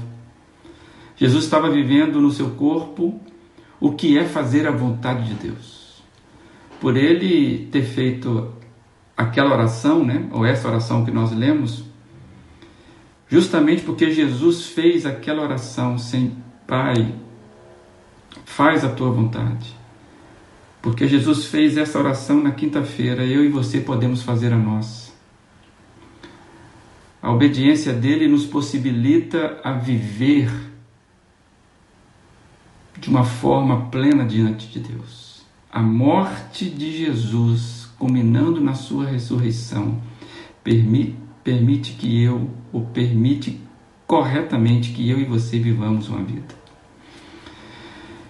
Jesus 1.16 1.44
estava 1.44 1.70
vivendo 1.70 2.20
no 2.20 2.30
seu 2.30 2.50
corpo 2.50 3.18
o 3.80 3.92
que 3.92 4.18
é 4.18 4.24
fazer 4.24 4.68
a 4.68 4.70
vontade 4.70 5.26
de 5.28 5.34
Deus. 5.34 6.02
Por 6.80 6.96
ele 6.96 7.66
ter 7.72 7.82
feito 7.82 8.52
aquela 9.16 9.52
oração, 9.52 10.04
né, 10.04 10.28
ou 10.30 10.44
essa 10.44 10.68
oração 10.68 11.04
que 11.04 11.10
nós 11.10 11.32
lemos, 11.32 11.87
justamente 13.28 13.82
porque 13.82 14.10
Jesus 14.12 14.66
fez 14.66 15.04
aquela 15.04 15.42
oração 15.42 15.98
sem 15.98 16.36
Pai, 16.66 17.14
faz 18.44 18.84
a 18.84 18.90
tua 18.90 19.10
vontade. 19.10 19.74
Porque 20.82 21.08
Jesus 21.08 21.46
fez 21.46 21.76
essa 21.76 21.98
oração 21.98 22.42
na 22.42 22.50
quinta-feira, 22.50 23.24
eu 23.24 23.44
e 23.44 23.48
você 23.48 23.80
podemos 23.80 24.22
fazer 24.22 24.52
a 24.52 24.56
nossa. 24.56 25.12
A 27.20 27.32
obediência 27.32 27.92
dele 27.92 28.28
nos 28.28 28.46
possibilita 28.46 29.60
a 29.64 29.72
viver 29.72 30.50
de 32.98 33.08
uma 33.08 33.24
forma 33.24 33.86
plena 33.90 34.24
diante 34.24 34.68
de 34.68 34.80
Deus. 34.80 35.42
A 35.70 35.80
morte 35.80 36.68
de 36.68 36.96
Jesus, 36.96 37.88
culminando 37.98 38.60
na 38.60 38.74
sua 38.74 39.06
ressurreição, 39.06 40.00
permite, 40.62 41.16
permite 41.48 41.92
que 41.94 42.22
eu, 42.22 42.50
ou 42.70 42.82
permite 42.82 43.58
corretamente 44.06 44.92
que 44.92 45.08
eu 45.08 45.18
e 45.18 45.24
você 45.24 45.58
vivamos 45.58 46.06
uma 46.10 46.22
vida. 46.22 46.54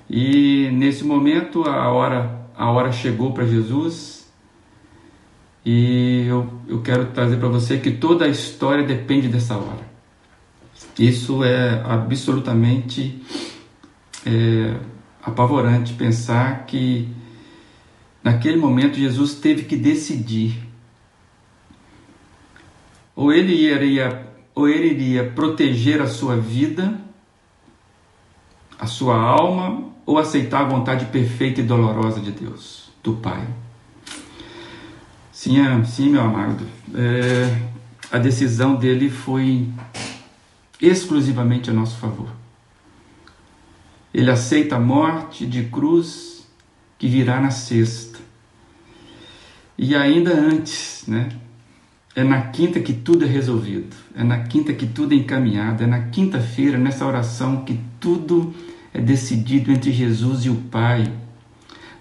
E 0.09 0.71
nesse 0.73 1.03
momento 1.03 1.65
a 1.65 1.89
hora, 1.91 2.49
a 2.57 2.71
hora 2.71 2.93
chegou 2.93 3.33
para 3.33 3.45
Jesus 3.45 4.31
e 5.67 6.27
eu, 6.29 6.49
eu 6.69 6.81
quero 6.81 7.07
trazer 7.07 7.39
para 7.39 7.49
você 7.49 7.79
que 7.79 7.91
toda 7.91 8.25
a 8.25 8.29
história 8.29 8.87
depende 8.87 9.27
dessa 9.27 9.57
hora. 9.57 9.89
Isso 10.97 11.43
é 11.43 11.83
absolutamente 11.85 13.21
é, 14.25 14.77
apavorante 15.21 15.93
pensar 15.95 16.67
que 16.67 17.09
naquele 18.23 18.59
momento 18.59 18.97
Jesus 18.97 19.35
teve 19.35 19.65
que 19.65 19.75
decidir. 19.75 20.68
Ou 23.19 23.33
ele 23.33 23.53
iria, 23.53 24.29
ou 24.55 24.69
ele 24.69 24.91
iria 24.91 25.29
proteger 25.29 26.01
a 26.01 26.07
sua 26.07 26.37
vida, 26.37 27.01
a 28.79 28.87
sua 28.87 29.17
alma, 29.17 29.91
ou 30.07 30.19
aceitar 30.19 30.61
a 30.61 30.69
vontade 30.69 31.07
perfeita 31.07 31.61
e 31.61 31.65
dolorosa 31.65 32.21
de 32.21 32.31
Deus, 32.31 32.93
do 33.03 33.15
Pai. 33.15 33.45
Sim, 35.33 35.61
é, 35.61 35.85
sim 35.85 36.11
meu 36.11 36.21
amado, 36.21 36.65
é, 36.95 37.61
a 38.13 38.19
decisão 38.19 38.77
dele 38.77 39.11
foi 39.11 39.69
exclusivamente 40.81 41.71
a 41.71 41.73
nosso 41.73 41.97
favor. 41.97 42.29
Ele 44.15 44.31
aceita 44.31 44.77
a 44.77 44.81
morte 44.81 45.45
de 45.45 45.65
cruz 45.65 46.47
que 46.97 47.09
virá 47.09 47.41
na 47.41 47.51
sexta. 47.51 48.21
E 49.77 49.97
ainda 49.97 50.33
antes, 50.33 51.03
né? 51.09 51.31
É 52.15 52.25
na 52.25 52.43
quinta 52.43 52.81
que 52.81 52.93
tudo 52.93 53.25
é 53.25 53.29
resolvido, 53.29 53.95
é 54.15 54.25
na 54.25 54.41
quinta 54.41 54.73
que 54.73 54.87
tudo 54.87 55.13
é 55.13 55.17
encaminhado, 55.17 55.85
é 55.85 55.87
na 55.87 56.01
quinta-feira, 56.01 56.77
nessa 56.77 57.07
oração, 57.07 57.65
que 57.65 57.79
tudo 58.01 58.53
é 58.93 59.01
decidido 59.01 59.71
entre 59.71 59.93
Jesus 59.93 60.45
e 60.45 60.51
o 60.51 60.57
Pai. 60.57 61.13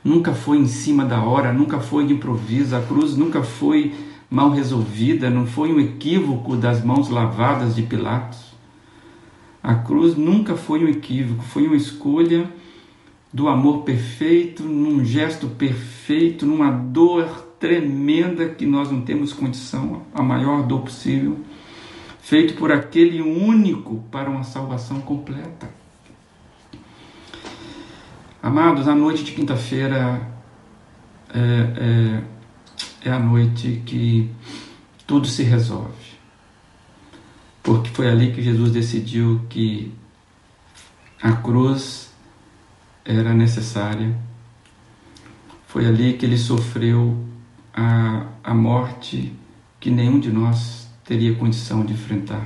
Nunca 0.03 0.33
foi 0.33 0.57
em 0.57 0.67
cima 0.67 1.05
da 1.05 1.21
hora, 1.21 1.53
nunca 1.53 1.79
foi 1.79 2.07
de 2.07 2.13
improviso, 2.13 2.75
a 2.75 2.81
cruz 2.81 3.15
nunca 3.15 3.43
foi 3.43 3.93
mal 4.29 4.49
resolvida, 4.49 5.29
não 5.29 5.45
foi 5.45 5.71
um 5.71 5.79
equívoco 5.79 6.55
das 6.55 6.83
mãos 6.83 7.09
lavadas 7.09 7.75
de 7.75 7.83
Pilatos. 7.83 8.47
A 9.61 9.75
cruz 9.75 10.15
nunca 10.15 10.55
foi 10.55 10.83
um 10.83 10.87
equívoco, 10.87 11.43
foi 11.43 11.67
uma 11.67 11.75
escolha 11.75 12.49
do 13.33 13.47
amor 13.47 13.83
perfeito, 13.83 14.63
num 14.63 15.03
gesto 15.03 15.47
perfeito, 15.47 16.45
numa 16.45 16.71
dor 16.71 17.46
tremenda 17.59 18.49
que 18.49 18.65
nós 18.65 18.91
não 18.91 19.01
temos 19.01 19.33
condição, 19.33 20.03
a 20.13 20.21
maior 20.21 20.63
dor 20.63 20.81
possível, 20.81 21.39
feito 22.21 22.55
por 22.55 22.71
aquele 22.71 23.21
único 23.21 24.03
para 24.11 24.29
uma 24.29 24.43
salvação 24.43 25.01
completa. 25.01 25.69
Amados, 28.41 28.87
a 28.87 28.95
noite 28.95 29.23
de 29.23 29.31
quinta-feira 29.31 30.21
é, 31.33 32.23
é, 33.03 33.09
é 33.09 33.11
a 33.11 33.19
noite 33.19 33.81
que 33.85 34.29
tudo 35.05 35.27
se 35.27 35.43
resolve. 35.43 36.17
Porque 37.63 37.89
foi 37.89 38.07
ali 38.07 38.31
que 38.31 38.41
Jesus 38.41 38.71
decidiu 38.71 39.41
que 39.49 39.93
a 41.21 41.33
cruz 41.33 42.13
era 43.03 43.33
necessária. 43.33 44.15
Foi 45.65 45.85
ali 45.85 46.13
que 46.13 46.25
ele 46.25 46.37
sofreu 46.37 47.25
a, 47.77 48.25
a 48.43 48.55
morte 48.55 49.31
que 49.79 49.91
nenhum 49.91 50.19
de 50.19 50.31
nós 50.31 50.89
teria 51.05 51.35
condição 51.35 51.85
de 51.85 51.93
enfrentar. 51.93 52.43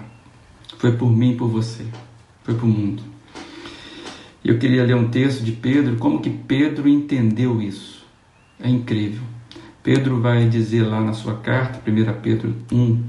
Foi 0.78 0.92
por 0.98 1.10
mim 1.10 1.32
e 1.32 1.36
por 1.38 1.48
você. 1.48 1.86
Foi 2.44 2.54
o 2.54 2.68
mundo. 2.68 3.02
Eu 4.44 4.60
queria 4.60 4.84
ler 4.84 4.96
um 4.96 5.08
texto 5.08 5.42
de 5.42 5.54
Pedro, 5.54 5.96
como 5.96 6.20
que 6.20 6.30
Pedro 6.30 6.90
entendeu 6.90 7.62
isso. 7.62 8.06
É 8.60 8.68
incrível. 8.68 9.22
Pedro 9.82 10.20
vai 10.20 10.50
dizer 10.50 10.84
lá 10.84 11.00
na 11.00 11.14
sua 11.14 11.38
carta, 11.38 11.82
1 11.90 12.22
Pedro 12.22 12.56
1, 12.72 13.04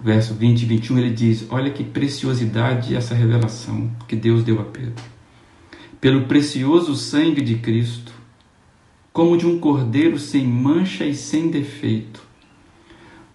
verso 0.00 0.34
20 0.34 0.62
e 0.62 0.66
21, 0.66 0.98
ele 0.98 1.10
diz: 1.10 1.46
Olha 1.50 1.70
que 1.70 1.82
preciosidade 1.82 2.94
essa 2.94 3.14
revelação 3.14 3.90
que 4.06 4.14
Deus 4.14 4.44
deu 4.44 4.60
a 4.60 4.64
Pedro. 4.64 5.02
Pelo 6.00 6.26
precioso 6.26 6.94
sangue 6.94 7.42
de 7.42 7.56
Cristo, 7.56 8.15
como 9.16 9.38
de 9.38 9.46
um 9.46 9.58
cordeiro 9.58 10.18
sem 10.18 10.46
mancha 10.46 11.06
e 11.06 11.14
sem 11.14 11.48
defeito, 11.48 12.22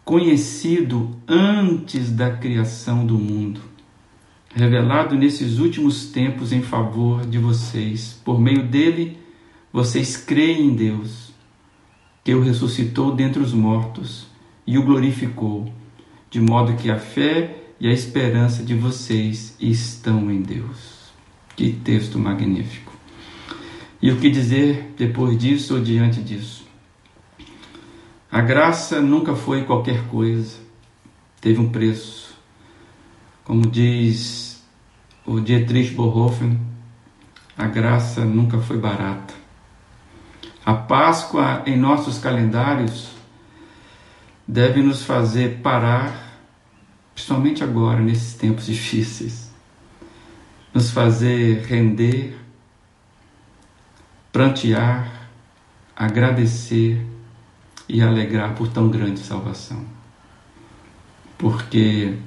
conhecido 0.06 1.10
antes 1.28 2.12
da 2.12 2.30
criação 2.30 3.04
do 3.04 3.18
mundo 3.18 3.72
revelado 4.54 5.16
nesses 5.16 5.58
últimos 5.58 6.06
tempos 6.06 6.52
em 6.52 6.62
favor 6.62 7.26
de 7.26 7.38
vocês. 7.38 8.20
Por 8.24 8.40
meio 8.40 8.68
dele, 8.68 9.18
vocês 9.72 10.18
creem 10.18 10.68
em 10.68 10.76
Deus, 10.76 11.34
que 12.24 12.34
o 12.34 12.42
ressuscitou 12.42 13.16
dentre 13.16 13.42
os 13.42 13.54
mortos 13.54 14.28
e 14.68 14.78
o 14.78 14.84
glorificou, 14.84 15.72
de 16.30 16.40
modo 16.40 16.76
que 16.76 16.92
a 16.92 17.00
fé 17.00 17.58
e 17.80 17.88
a 17.88 17.92
esperança 17.92 18.64
de 18.64 18.76
vocês 18.76 19.56
estão 19.60 20.30
em 20.30 20.42
Deus. 20.42 21.12
Que 21.56 21.72
texto 21.72 22.20
magnífico. 22.20 22.91
E 24.02 24.10
o 24.10 24.20
que 24.20 24.30
dizer 24.30 24.94
depois 24.98 25.38
disso 25.38 25.76
ou 25.76 25.82
diante 25.82 26.22
disso? 26.22 26.66
A 28.32 28.42
graça 28.42 29.02
nunca 29.02 29.36
foi 29.36 29.66
qualquer 29.66 30.08
coisa, 30.08 30.58
teve 31.40 31.60
um 31.60 31.70
preço. 31.70 32.34
Como 33.44 33.68
diz 33.68 34.64
o 35.26 35.40
Dietrich 35.40 35.94
Bonhoeffer, 35.94 36.50
a 37.58 37.68
graça 37.68 38.26
nunca 38.26 38.58
foi 38.58 38.78
barata. 38.78 39.34
A 40.66 40.74
Páscoa 40.74 41.62
em 41.66 41.78
nossos 41.78 42.18
calendários 42.18 43.12
deve 44.48 44.82
nos 44.82 45.04
fazer 45.04 45.60
parar, 45.62 46.40
principalmente 47.14 47.64
agora, 47.64 48.00
nesses 48.00 48.34
tempos 48.34 48.66
difíceis, 48.68 49.52
nos 50.74 50.90
fazer 50.90 51.66
render, 51.66 52.41
prantear, 54.32 55.30
agradecer 55.96 57.06
e 57.88 58.02
alegrar 58.02 58.56
por 58.56 58.68
tão 58.68 58.90
grande 58.90 59.20
salvação. 59.20 59.84
Porque 61.38 62.18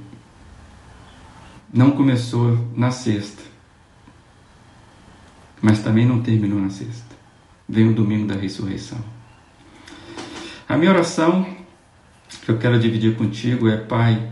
não 1.72 1.92
começou 1.92 2.68
na 2.76 2.90
sexta, 2.90 3.42
mas 5.62 5.82
também 5.82 6.06
não 6.06 6.22
terminou 6.22 6.60
na 6.60 6.70
sexta. 6.70 7.14
Vem 7.68 7.88
o 7.88 7.94
domingo 7.94 8.26
da 8.26 8.34
ressurreição. 8.34 8.98
A 10.68 10.76
minha 10.76 10.90
oração 10.90 11.46
que 12.44 12.50
eu 12.50 12.58
quero 12.58 12.78
dividir 12.78 13.16
contigo 13.16 13.68
é, 13.68 13.76
Pai, 13.76 14.30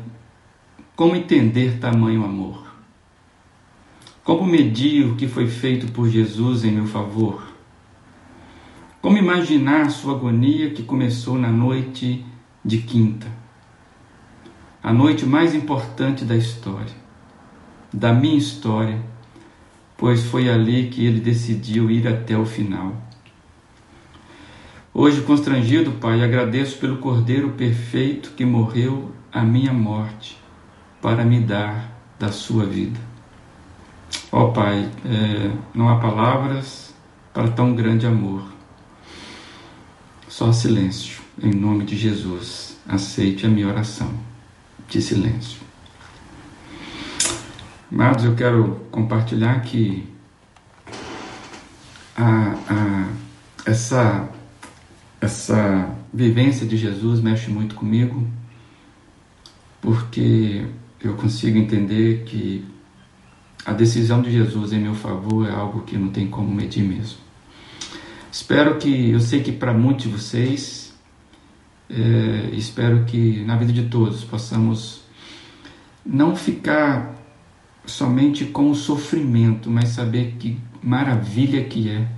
como 0.95 1.17
entender 1.17 1.79
tamanho 1.79 2.25
amor? 2.25 2.67
Como 4.23 4.47
medir 4.47 5.07
o 5.07 5.17
que 5.17 5.27
foi 5.27 5.49
feito 5.49 5.91
por 5.93 6.09
Jesus 6.09 6.65
em 6.65 6.71
meu 6.71 6.87
favor? 6.87 7.52
Como 9.03 9.19
imaginar 9.19 9.91
sua 9.91 10.15
agonia 10.15 10.71
que 10.71 10.85
começou 10.85 11.37
na 11.37 11.49
noite 11.49 12.25
de 12.65 12.79
quinta? 12.79 13.27
A 14.81 14.93
noite 14.93 15.27
mais 15.27 15.57
importante 15.57 16.25
da 16.25 16.37
história, 16.37 16.95
da 17.93 18.13
minha 18.13 18.39
história, 18.39 19.03
pois 19.97 20.23
foi 20.25 20.49
ali 20.49 20.89
que 20.89 21.05
ele 21.05 21.19
decidiu 21.19 21.91
ir 21.91 22.07
até 22.07 22.39
o 22.39 22.47
final. 22.47 22.95
Hoje, 24.95 25.23
constrangido, 25.23 25.91
Pai, 25.93 26.23
agradeço 26.23 26.79
pelo 26.79 26.99
Cordeiro 26.99 27.51
perfeito 27.51 28.31
que 28.37 28.45
morreu 28.45 29.11
a 29.33 29.43
minha 29.43 29.73
morte 29.73 30.39
para 31.01 31.25
me 31.25 31.41
dar 31.41 31.91
da 32.21 32.31
sua 32.31 32.65
vida. 32.67 33.01
Ó 34.31 34.45
oh, 34.45 34.53
Pai, 34.53 34.89
é, 35.05 35.51
não 35.75 35.89
há 35.89 35.99
palavras 35.99 36.95
para 37.35 37.49
tão 37.49 37.75
grande 37.75 38.07
amor. 38.07 38.52
Só 40.33 40.51
silêncio, 40.51 41.21
em 41.43 41.53
nome 41.53 41.85
de 41.85 41.95
Jesus. 41.95 42.79
Aceite 42.89 43.45
a 43.45 43.51
minha 43.51 43.69
oração 43.69 44.11
de 44.89 45.03
silêncio. 45.03 45.61
Amados, 47.93 48.25
eu 48.25 48.35
quero 48.35 48.81
compartilhar 48.91 49.61
que 49.61 50.09
a, 52.17 52.55
a, 52.67 53.09
essa, 53.67 54.31
essa 55.21 55.95
vivência 56.15 56.67
de 56.67 56.79
Jesus 56.79 57.21
mexe 57.21 57.51
muito 57.51 57.75
comigo, 57.75 58.27
porque 59.83 60.65
eu 60.99 61.13
consigo 61.13 61.59
entender 61.59 62.25
que 62.25 62.65
a 63.67 63.75
decisão 63.75 64.23
de 64.23 64.33
Jesus 64.33 64.73
em 64.73 64.81
meu 64.81 64.95
favor 64.95 65.47
é 65.47 65.53
algo 65.53 65.83
que 65.83 65.99
não 65.99 66.09
tem 66.09 66.27
como 66.27 66.51
medir 66.51 66.85
mesmo. 66.85 67.19
Espero 68.33 68.79
que, 68.79 69.11
eu 69.11 69.21
sei 69.21 69.43
que 69.43 69.53
para 69.53 69.75
muitos 69.75 70.07
de 70.07 70.11
vocês, 70.11 70.95
é, 71.91 72.49
espero 72.55 73.05
que 73.05 73.45
na 73.45 73.59
vida 73.59 73.75
de 73.75 73.83
todos 73.83 74.25
possamos 74.25 75.03
não 76.05 76.35
ficar 76.35 77.15
somente 77.85 78.47
com 78.47 78.71
o 78.71 78.75
sofrimento, 78.75 79.71
mas 79.71 79.91
saber 79.91 80.37
que 80.39 80.59
maravilha 80.83 81.63
que 81.65 81.91
é, 81.91 82.09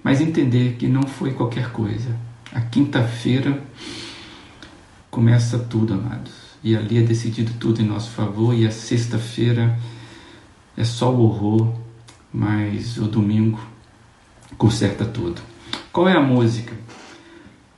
mas 0.00 0.20
entender 0.20 0.76
que 0.76 0.86
não 0.86 1.02
foi 1.02 1.32
qualquer 1.32 1.72
coisa. 1.72 2.16
A 2.52 2.60
quinta-feira 2.60 3.60
começa 5.10 5.58
tudo, 5.58 5.94
amados, 5.94 6.34
e 6.62 6.76
ali 6.76 6.98
é 6.98 7.02
decidido 7.02 7.52
tudo 7.58 7.82
em 7.82 7.84
nosso 7.84 8.10
favor, 8.10 8.54
e 8.54 8.64
a 8.64 8.70
sexta-feira 8.70 9.76
é 10.76 10.84
só 10.84 11.12
o 11.12 11.20
horror, 11.24 11.74
mas 12.32 12.96
o 12.96 13.08
domingo 13.08 13.58
conserta 14.56 15.04
tudo. 15.04 15.40
Qual 15.92 16.08
é 16.08 16.12
a 16.12 16.20
música? 16.20 16.72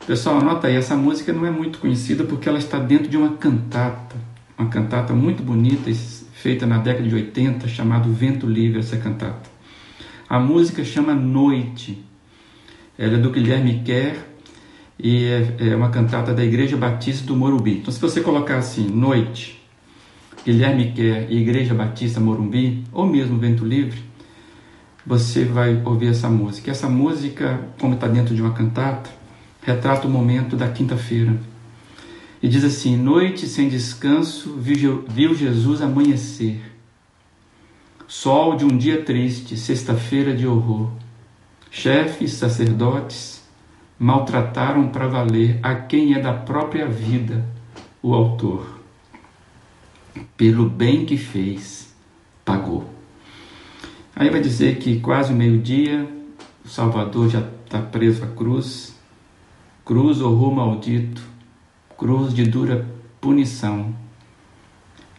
Pessoal, 0.07 0.39
anota 0.39 0.67
aí, 0.67 0.77
essa 0.77 0.97
música 0.97 1.33
não 1.33 1.47
é 1.47 1.51
muito 1.51 1.79
conhecida 1.79 2.25
porque 2.25 2.49
ela 2.49 2.59
está 2.59 2.79
dentro 2.79 3.09
de 3.09 3.17
uma 3.17 3.37
cantata, 3.37 4.17
uma 4.59 4.69
cantata 4.69 5.13
muito 5.13 5.43
bonita, 5.43 5.91
feita 6.33 6.67
na 6.67 6.79
década 6.79 7.09
de 7.09 7.15
80, 7.15 7.69
chamado 7.69 8.13
Vento 8.13 8.47
Livre, 8.47 8.79
essa 8.79 8.97
cantata. 8.97 9.49
A 10.29 10.39
música 10.39 10.85
chama 10.85 11.15
Noite. 11.15 12.05
Ela 12.99 13.15
é 13.15 13.19
do 13.19 13.31
Guilherme 13.31 13.83
Kerr 13.85 14.17
e 14.99 15.25
é, 15.25 15.57
é 15.71 15.77
uma 15.77 15.91
cantata 15.91 16.35
da 16.35 16.45
Igreja 16.45 16.77
Batista 16.77 17.27
do 17.27 17.37
Morumbi. 17.37 17.79
Então, 17.79 17.93
se 17.93 18.01
você 18.01 18.21
colocar 18.21 18.59
assim, 18.59 18.87
Noite, 18.87 19.61
Guilherme 20.45 20.93
Kerr 20.93 21.27
e 21.31 21.39
Igreja 21.39 21.75
Batista 21.75 22.21
Morumbi, 22.21 22.85
ou 22.93 23.07
mesmo 23.07 23.39
Vento 23.39 23.65
Livre, 23.65 24.10
você 25.05 25.45
vai 25.45 25.83
ouvir 25.85 26.09
essa 26.09 26.29
música. 26.29 26.71
Essa 26.71 26.89
música, 26.89 27.61
como 27.79 27.95
está 27.95 28.07
dentro 28.07 28.35
de 28.35 28.43
uma 28.43 28.53
cantata, 28.53 29.11
retrata 29.63 30.07
o 30.07 30.11
momento 30.11 30.57
da 30.57 30.69
quinta-feira. 30.69 31.37
E 32.43 32.49
diz 32.49 32.65
assim: 32.65 32.97
Noite 32.97 33.47
sem 33.47 33.69
descanso, 33.69 34.57
viu 34.57 35.35
Jesus 35.35 35.83
amanhecer. 35.83 36.63
Sol 38.07 38.57
de 38.57 38.65
um 38.65 38.77
dia 38.77 39.03
triste, 39.03 39.57
sexta-feira 39.57 40.35
de 40.35 40.47
horror. 40.47 40.91
Chefes, 41.71 42.33
sacerdotes, 42.33 43.43
maltrataram 43.99 44.89
para 44.89 45.07
valer 45.07 45.61
a 45.63 45.75
quem 45.75 46.15
é 46.15 46.19
da 46.19 46.33
própria 46.33 46.89
vida, 46.89 47.47
o 48.03 48.13
autor. 48.15 48.81
Pelo 50.37 50.69
bem 50.69 51.05
que 51.05 51.17
fez, 51.17 51.95
pagou. 52.45 53.00
Aí 54.21 54.29
vai 54.29 54.43
dizer 54.43 54.77
que 54.77 55.01
quase 55.01 55.33
o 55.33 55.35
meio-dia, 55.35 56.07
o 56.63 56.69
Salvador 56.69 57.31
já 57.31 57.43
está 57.65 57.81
preso 57.81 58.23
à 58.23 58.27
cruz, 58.27 58.95
cruz, 59.83 60.21
horror 60.21 60.53
maldito, 60.55 61.23
cruz 61.97 62.35
de 62.35 62.45
dura 62.45 62.87
punição. 63.19 63.95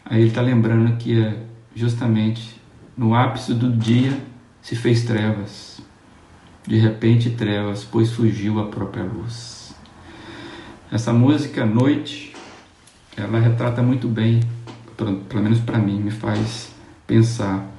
Aí 0.06 0.20
ele 0.20 0.28
está 0.28 0.44
lembrando 0.44 0.98
que 0.98 1.20
é 1.20 1.36
justamente 1.74 2.62
no 2.96 3.16
ápice 3.16 3.56
do 3.56 3.76
dia 3.76 4.16
se 4.62 4.76
fez 4.76 5.04
trevas. 5.04 5.82
De 6.68 6.78
repente, 6.78 7.32
trevas, 7.32 7.84
pois 7.84 8.12
fugiu 8.12 8.60
a 8.60 8.68
própria 8.68 9.04
luz. 9.04 9.74
Essa 10.92 11.12
música, 11.12 11.66
Noite, 11.66 12.36
ela 13.18 13.40
retrata 13.40 13.82
muito 13.82 14.08
bem, 14.08 14.42
pelo 14.96 15.44
menos 15.44 15.58
para 15.58 15.80
mim, 15.80 16.00
me 16.00 16.12
faz 16.12 16.72
pensar 17.08 17.71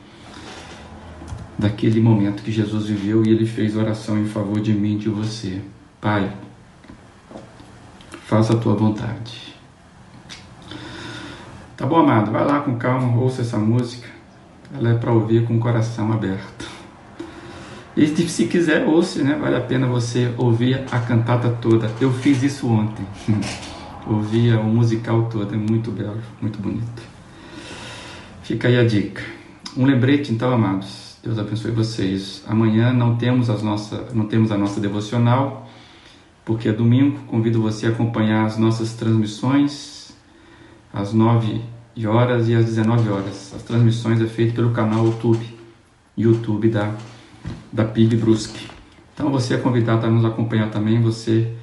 daquele 1.58 2.00
momento 2.00 2.42
que 2.42 2.50
Jesus 2.50 2.86
viveu 2.86 3.24
e 3.24 3.30
ele 3.30 3.46
fez 3.46 3.76
oração 3.76 4.18
em 4.18 4.26
favor 4.26 4.60
de 4.60 4.72
mim 4.72 4.94
e 4.94 4.98
de 4.98 5.08
você. 5.08 5.60
Pai, 6.00 6.32
faça 8.24 8.54
a 8.54 8.56
tua 8.56 8.74
vontade. 8.74 9.54
Tá 11.76 11.86
bom, 11.86 12.00
amado? 12.00 12.30
Vai 12.30 12.44
lá 12.44 12.60
com 12.60 12.76
calma, 12.76 13.20
ouça 13.20 13.42
essa 13.42 13.58
música. 13.58 14.08
Ela 14.74 14.90
é 14.90 14.94
para 14.94 15.12
ouvir 15.12 15.44
com 15.46 15.56
o 15.56 15.60
coração 15.60 16.12
aberto. 16.12 16.70
E 17.96 18.06
se 18.06 18.46
quiser, 18.46 18.86
ouça, 18.86 19.22
né? 19.22 19.36
Vale 19.38 19.56
a 19.56 19.60
pena 19.60 19.86
você 19.86 20.32
ouvir 20.38 20.84
a 20.90 20.98
cantata 20.98 21.50
toda. 21.50 21.90
Eu 22.00 22.10
fiz 22.10 22.42
isso 22.42 22.66
ontem. 22.68 23.06
Ouvia 24.04 24.58
o 24.58 24.64
musical 24.64 25.28
todo, 25.30 25.54
é 25.54 25.56
muito 25.56 25.92
belo, 25.92 26.20
muito 26.40 26.58
bonito. 26.58 27.02
Fica 28.42 28.66
aí 28.66 28.76
a 28.76 28.84
dica. 28.84 29.22
Um 29.76 29.86
lembrete, 29.86 30.32
então, 30.32 30.52
amados 30.52 31.01
Deus 31.22 31.38
abençoe 31.38 31.70
vocês. 31.70 32.42
Amanhã 32.48 32.92
não 32.92 33.14
temos, 33.14 33.48
as 33.48 33.62
nossa, 33.62 34.08
não 34.12 34.26
temos 34.26 34.50
a 34.50 34.58
nossa 34.58 34.80
devocional, 34.80 35.70
porque 36.44 36.68
é 36.68 36.72
domingo. 36.72 37.20
Convido 37.28 37.62
você 37.62 37.86
a 37.86 37.90
acompanhar 37.90 38.44
as 38.44 38.58
nossas 38.58 38.94
transmissões 38.94 40.12
às 40.92 41.12
9 41.12 41.62
horas 42.06 42.48
e 42.48 42.56
às 42.56 42.64
19 42.64 43.08
horas. 43.08 43.52
As 43.54 43.62
transmissões 43.62 44.20
é 44.20 44.26
feito 44.26 44.54
pelo 44.54 44.72
canal 44.72 45.04
YouTube, 45.04 45.46
YouTube 46.18 46.68
da, 46.68 46.92
da 47.72 47.84
PIB 47.84 48.16
Brusque. 48.16 48.68
Então 49.14 49.30
você 49.30 49.54
é 49.54 49.58
convidado 49.58 50.04
a 50.04 50.10
nos 50.10 50.24
acompanhar 50.24 50.70
também, 50.70 51.00
você 51.00 51.54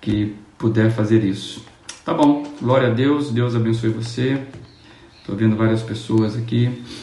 que 0.00 0.34
puder 0.56 0.90
fazer 0.90 1.22
isso. 1.22 1.62
Tá 2.06 2.14
bom, 2.14 2.42
glória 2.58 2.88
a 2.88 2.90
Deus, 2.90 3.30
Deus 3.30 3.54
abençoe 3.54 3.90
você. 3.90 4.42
Estou 5.18 5.36
vendo 5.36 5.56
várias 5.56 5.82
pessoas 5.82 6.36
aqui. 6.36 6.82